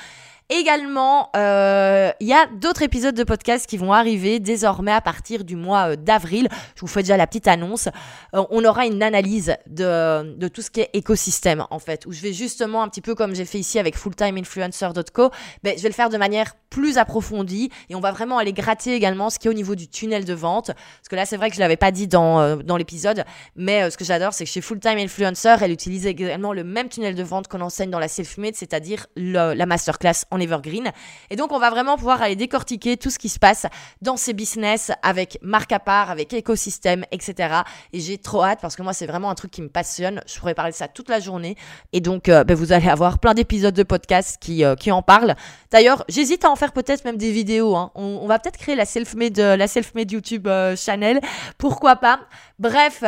Également, 0.50 1.30
euh, 1.38 2.12
il 2.20 2.28
y 2.28 2.34
a 2.34 2.48
d'autres 2.48 2.82
épisodes 2.82 3.16
de 3.16 3.24
podcast 3.24 3.66
qui 3.66 3.78
vont 3.78 3.94
arriver 3.94 4.42
désormais 4.42 4.92
à 4.92 5.00
partir 5.00 5.46
du 5.46 5.56
mois 5.56 5.92
euh, 5.92 5.96
d'avril. 5.96 6.50
Je 6.76 6.82
vous 6.82 6.88
fais 6.88 7.02
déjà 7.02 7.16
la 7.16 7.28
petite 7.28 7.48
annonce. 7.48 7.88
Euh, 8.36 8.44
on 8.50 8.64
aura 8.66 8.86
une 8.86 9.02
analyse 9.02 9.56
de, 9.68 10.48
tout 10.50 10.62
ce 10.62 10.70
qui 10.70 10.82
est 10.82 10.90
écosystème, 10.94 11.66
en 11.70 11.80
fait, 11.80 12.06
où 12.06 12.12
je 12.12 12.22
vais 12.22 12.34
justement, 12.34 12.84
un 12.84 12.90
petit 12.90 13.02
peu 13.02 13.16
comme 13.16 13.34
j'ai 13.34 13.46
fait 13.46 13.60
ici 13.60 13.80
avec 13.80 13.96
fulltimeinfluencer.co, 13.96 15.30
ben, 15.64 15.74
je 15.78 15.82
vais 15.82 15.90
le 15.90 15.94
faire 15.94 16.10
de 16.10 16.18
manière 16.18 16.56
plus 16.70 16.98
approfondie 16.98 17.70
et 17.90 17.96
on 17.96 18.00
va 18.00 18.12
vraiment 18.12 18.38
aller 18.38 18.52
gratter 18.52 18.96
également 18.96 19.30
ce 19.30 19.40
qui 19.40 19.48
est 19.48 19.52
au 19.52 19.56
niveau 19.56 19.76
du 19.76 19.88
tunnel 19.88 20.26
de 20.26 20.34
vente. 20.34 20.68
Parce 20.68 21.10
que 21.10 21.16
là, 21.16 21.26
c'est 21.26 21.38
vrai 21.38 21.50
que 21.50 21.56
je 21.56 21.60
ne 21.60 21.64
l'avais 21.64 21.78
pas 21.78 21.92
dit 21.92 22.08
dans, 22.08 22.58
dans 22.58 22.78
l'épisode, 22.78 23.24
mais 23.56 23.90
ce 23.90 23.98
que 23.98 24.04
j'adore, 24.04 24.34
c'est 24.34 24.44
que 24.44 24.50
chez 24.50 24.62
Fulltime 24.62 24.98
Influencer, 24.98 25.56
elle 25.62 25.72
utilise 25.72 26.06
également 26.06 26.52
le 26.52 26.64
même 26.64 26.90
tunnel 26.90 27.16
de 27.16 27.24
vente 27.24 27.48
qu'on 27.48 27.62
enseigne 27.62 27.92
dans 27.92 28.00
la 28.00 28.08
self-made, 28.08 28.56
c'est-à-dire 28.56 29.06
la 29.16 29.66
masterclass 29.66 30.26
en 30.34 30.40
evergreen. 30.40 30.92
Et 31.30 31.36
donc, 31.36 31.52
on 31.52 31.60
va 31.60 31.70
vraiment 31.70 31.98
pouvoir 31.98 32.22
aller 32.22 32.36
décortiquer 32.36 32.98
tout 32.98 33.10
ce 33.10 33.20
qui 33.20 33.30
se 33.30 33.40
passe 33.40 33.66
dans 34.02 34.18
ces 34.18 34.34
business 34.34 34.92
avec 35.02 35.38
marque 35.42 35.72
à 35.72 35.80
part, 35.80 36.10
avec 36.10 36.34
écosystème, 36.34 37.06
etc. 37.12 37.62
Et 37.94 38.00
j'ai 38.00 38.18
trop 38.18 38.44
hâte 38.44 38.60
parce 38.62 38.76
que 38.76 38.82
moi, 38.82 38.94
c'est 38.94 39.06
vraiment 39.06 39.30
un 39.30 39.36
truc 39.36 39.52
qui 39.52 39.62
me 39.62 39.70
passionne. 39.70 40.22
Je 40.28 40.40
pourrais 40.40 40.56
parler 40.56 40.72
de 40.72 40.78
ça 40.78 40.88
toute 40.88 41.10
la 41.10 41.20
journée. 41.20 41.56
Et 41.94 42.02
donc, 42.02 42.30
euh, 42.30 42.44
ben, 42.44 42.56
vous 42.56 42.72
allez 42.72 42.90
avoir 42.90 43.20
plein 43.20 43.34
d'épisodes 43.34 43.74
de 43.74 43.84
podcast 43.84 44.38
qui, 44.42 44.64
euh, 44.64 44.76
qui 44.76 44.92
en 44.92 45.02
parlent. 45.02 45.36
D'ailleurs, 45.72 46.04
j'hésite 46.10 46.46
à 46.46 46.50
en 46.50 46.56
faire 46.56 46.72
peut-être 46.72 47.06
même 47.06 47.18
des 47.18 47.32
vidéos. 47.32 47.76
Hein. 47.76 47.92
On, 47.96 48.26
va 48.28 48.40
peut-être 48.40 48.58
créer 48.58 48.76
la 48.76 48.86
self-made, 48.86 49.40
euh, 49.40 49.56
la 49.56 49.68
self-made 49.68 50.12
YouTube 50.12 50.48
channel. 50.76 51.20
Pourquoi 51.58 51.96
pas? 51.98 52.20
Bref, 52.60 53.04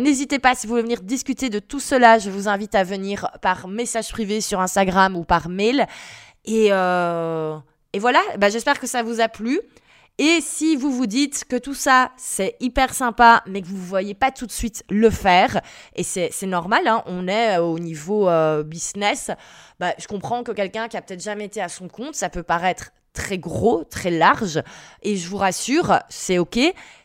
n'hésitez 0.00 0.38
pas 0.38 0.54
si 0.54 0.66
vous 0.66 0.72
voulez 0.72 0.82
venir 0.82 1.02
discuter 1.02 1.50
de 1.50 1.58
tout 1.58 1.80
cela. 1.80 2.18
Je 2.18 2.30
vous 2.30 2.48
invite 2.48 2.74
à 2.74 2.84
venir 2.84 3.28
par 3.42 3.68
message 3.68 4.10
privé 4.10 4.40
sur 4.40 4.60
Instagram 4.60 5.16
ou 5.16 5.24
par 5.24 5.48
mail. 5.48 5.86
Et, 6.44 6.68
euh, 6.70 7.56
voilà, 7.98 8.20
bah, 8.38 8.48
j'espère 8.50 8.80
que 8.80 8.86
ça 8.86 9.02
vous 9.02 9.20
a 9.20 9.28
plu. 9.28 9.60
Et 10.18 10.40
si 10.40 10.76
vous 10.76 10.92
vous 10.92 11.06
dites 11.06 11.44
que 11.48 11.56
tout 11.56 11.74
ça, 11.74 12.12
c'est 12.16 12.56
hyper 12.60 12.94
sympa, 12.94 13.42
mais 13.46 13.62
que 13.62 13.66
vous 13.66 13.76
ne 13.76 13.82
voyez 13.82 14.14
pas 14.14 14.30
tout 14.30 14.46
de 14.46 14.52
suite 14.52 14.84
le 14.90 15.08
faire, 15.08 15.62
et 15.96 16.02
c'est 16.02 16.30
normal, 16.42 16.86
hein, 16.86 17.02
on 17.06 17.26
est 17.28 17.56
au 17.56 17.78
niveau 17.78 18.28
euh, 18.28 18.62
business, 18.62 19.30
bah, 19.80 19.94
je 19.98 20.06
comprends 20.06 20.42
que 20.42 20.52
quelqu'un 20.52 20.88
qui 20.88 20.98
a 20.98 21.02
peut-être 21.02 21.22
jamais 21.22 21.46
été 21.46 21.62
à 21.62 21.70
son 21.70 21.88
compte, 21.88 22.14
ça 22.14 22.28
peut 22.28 22.42
paraître 22.42 22.90
très 23.14 23.38
gros, 23.38 23.84
très 23.84 24.10
large, 24.10 24.62
et 25.02 25.16
je 25.16 25.26
vous 25.28 25.38
rassure, 25.38 25.98
c'est 26.10 26.38
OK. 26.38 26.58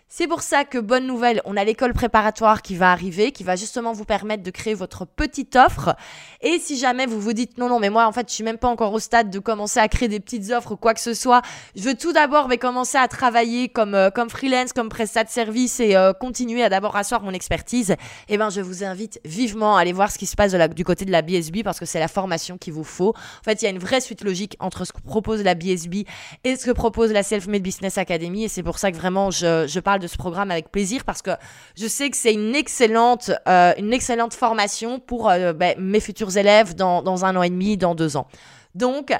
C'est 0.09 0.25
pour 0.25 0.41
ça 0.41 0.63
que, 0.63 0.77
bonne 0.77 1.05
nouvelle, 1.05 1.41
on 1.43 1.57
a 1.57 1.65
l'école 1.65 1.91
préparatoire 1.91 2.61
qui 2.61 2.77
va 2.77 2.93
arriver, 2.93 3.33
qui 3.33 3.43
va 3.43 3.57
justement 3.57 3.91
vous 3.91 4.05
permettre 4.05 4.41
de 4.41 4.51
créer 4.51 4.73
votre 4.73 5.05
petite 5.05 5.57
offre. 5.57 5.97
Et 6.39 6.59
si 6.59 6.77
jamais 6.77 7.05
vous 7.05 7.19
vous 7.19 7.33
dites 7.33 7.57
non, 7.57 7.67
non, 7.67 7.81
mais 7.81 7.89
moi, 7.89 8.07
en 8.07 8.13
fait, 8.13 8.29
je 8.29 8.33
suis 8.33 8.43
même 8.45 8.57
pas 8.57 8.69
encore 8.69 8.93
au 8.93 8.99
stade 8.99 9.29
de 9.29 9.39
commencer 9.39 9.81
à 9.81 9.89
créer 9.89 10.07
des 10.07 10.21
petites 10.21 10.49
offres 10.51 10.71
ou 10.71 10.75
quoi 10.77 10.93
que 10.93 11.01
ce 11.01 11.13
soit, 11.13 11.41
je 11.75 11.83
veux 11.83 11.93
tout 11.93 12.13
d'abord 12.13 12.47
commencer 12.57 12.97
à 12.97 13.09
travailler 13.09 13.67
comme, 13.67 13.95
euh, 13.95 14.09
comme 14.09 14.29
freelance, 14.29 14.71
comme 14.71 14.87
prestat 14.87 15.25
de 15.25 15.29
service 15.29 15.81
et 15.81 15.97
euh, 15.97 16.13
continuer 16.13 16.63
à 16.63 16.69
d'abord 16.69 16.95
asseoir 16.95 17.21
mon 17.21 17.31
expertise, 17.31 17.97
eh 18.29 18.37
ben, 18.37 18.49
je 18.49 18.61
vous 18.61 18.85
invite 18.85 19.19
vivement 19.25 19.75
à 19.75 19.81
aller 19.81 19.91
voir 19.91 20.09
ce 20.09 20.17
qui 20.17 20.25
se 20.25 20.37
passe 20.37 20.53
du 20.53 20.85
côté 20.85 21.03
de 21.03 21.11
la 21.11 21.21
BSB 21.21 21.63
parce 21.65 21.81
que 21.81 21.85
c'est 21.85 21.99
la 21.99 22.07
formation 22.07 22.57
qu'il 22.57 22.71
vous 22.71 22.85
faut. 22.85 23.09
En 23.09 23.43
fait, 23.43 23.61
il 23.61 23.65
y 23.65 23.67
a 23.67 23.71
une 23.71 23.77
vraie 23.77 23.99
suite 23.99 24.23
logique 24.23 24.55
entre 24.61 24.85
ce 24.85 24.93
que 24.93 25.01
propose 25.01 25.43
la 25.43 25.53
BSB 25.53 26.05
et 26.45 26.55
ce 26.55 26.65
que 26.65 26.71
propose 26.71 27.11
la 27.11 27.23
Self-Made 27.23 27.61
Business 27.61 27.97
Academy 27.97 28.45
et 28.45 28.47
c'est 28.47 28.63
pour 28.63 28.79
ça 28.79 28.89
que 28.89 28.95
vraiment, 28.95 29.31
je, 29.31 29.67
je 29.67 29.79
parle 29.81 29.96
de 29.99 30.07
ce 30.07 30.17
programme 30.17 30.51
avec 30.51 30.71
plaisir 30.71 31.03
parce 31.05 31.21
que 31.21 31.31
je 31.75 31.87
sais 31.87 32.09
que 32.09 32.17
c'est 32.17 32.33
une 32.33 32.55
excellente, 32.55 33.31
euh, 33.47 33.73
une 33.77 33.93
excellente 33.93 34.33
formation 34.33 34.99
pour 34.99 35.29
euh, 35.29 35.53
ben, 35.53 35.75
mes 35.79 35.99
futurs 35.99 36.35
élèves 36.37 36.75
dans, 36.75 37.01
dans 37.01 37.25
un 37.25 37.35
an 37.35 37.43
et 37.43 37.49
demi, 37.49 37.77
dans 37.77 37.95
deux 37.95 38.17
ans. 38.17 38.27
Donc, 38.75 39.13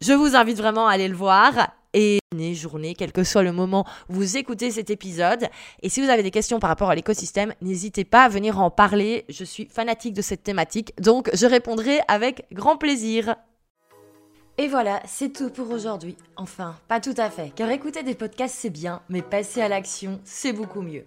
je 0.00 0.12
vous 0.12 0.36
invite 0.36 0.58
vraiment 0.58 0.88
à 0.88 0.92
aller 0.92 1.08
le 1.08 1.16
voir 1.16 1.52
et 1.94 2.18
journée, 2.54 2.94
quel 2.94 3.12
que 3.12 3.24
soit 3.24 3.42
le 3.42 3.52
moment 3.52 3.84
où 4.08 4.14
vous 4.14 4.36
écoutez 4.36 4.70
cet 4.70 4.90
épisode. 4.90 5.48
Et 5.82 5.88
si 5.88 6.00
vous 6.00 6.08
avez 6.08 6.22
des 6.22 6.30
questions 6.30 6.58
par 6.58 6.68
rapport 6.68 6.90
à 6.90 6.94
l'écosystème, 6.94 7.54
n'hésitez 7.60 8.04
pas 8.04 8.24
à 8.24 8.28
venir 8.28 8.58
en 8.60 8.70
parler. 8.70 9.24
Je 9.28 9.44
suis 9.44 9.66
fanatique 9.66 10.14
de 10.14 10.22
cette 10.22 10.42
thématique, 10.42 10.92
donc 11.00 11.30
je 11.34 11.46
répondrai 11.46 12.00
avec 12.08 12.46
grand 12.52 12.76
plaisir. 12.76 13.36
Et 14.62 14.68
voilà, 14.68 15.02
c'est 15.08 15.32
tout 15.32 15.50
pour 15.50 15.72
aujourd'hui. 15.72 16.16
Enfin, 16.36 16.76
pas 16.86 17.00
tout 17.00 17.16
à 17.16 17.30
fait, 17.30 17.50
car 17.50 17.68
écouter 17.70 18.04
des 18.04 18.14
podcasts 18.14 18.54
c'est 18.56 18.70
bien, 18.70 19.02
mais 19.08 19.20
passer 19.20 19.60
à 19.60 19.66
l'action, 19.66 20.20
c'est 20.24 20.52
beaucoup 20.52 20.82
mieux. 20.82 21.04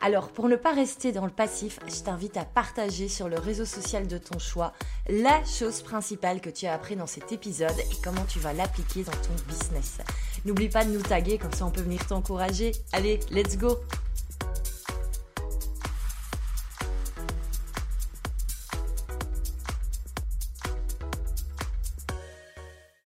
Alors, 0.00 0.28
pour 0.28 0.48
ne 0.48 0.56
pas 0.56 0.72
rester 0.72 1.12
dans 1.12 1.26
le 1.26 1.30
passif, 1.30 1.78
je 1.86 2.00
t'invite 2.00 2.38
à 2.38 2.46
partager 2.46 3.10
sur 3.10 3.28
le 3.28 3.38
réseau 3.38 3.66
social 3.66 4.06
de 4.06 4.16
ton 4.16 4.38
choix 4.38 4.72
la 5.06 5.44
chose 5.44 5.82
principale 5.82 6.40
que 6.40 6.48
tu 6.48 6.64
as 6.64 6.72
appris 6.72 6.96
dans 6.96 7.06
cet 7.06 7.30
épisode 7.30 7.78
et 7.78 7.96
comment 8.02 8.24
tu 8.26 8.38
vas 8.38 8.54
l'appliquer 8.54 9.02
dans 9.02 9.12
ton 9.12 9.34
business. 9.48 9.98
N'oublie 10.46 10.70
pas 10.70 10.86
de 10.86 10.90
nous 10.90 11.02
taguer, 11.02 11.36
comme 11.36 11.52
ça 11.52 11.66
on 11.66 11.70
peut 11.70 11.82
venir 11.82 12.06
t'encourager. 12.06 12.72
Allez, 12.94 13.20
let's 13.30 13.58
go 13.58 13.80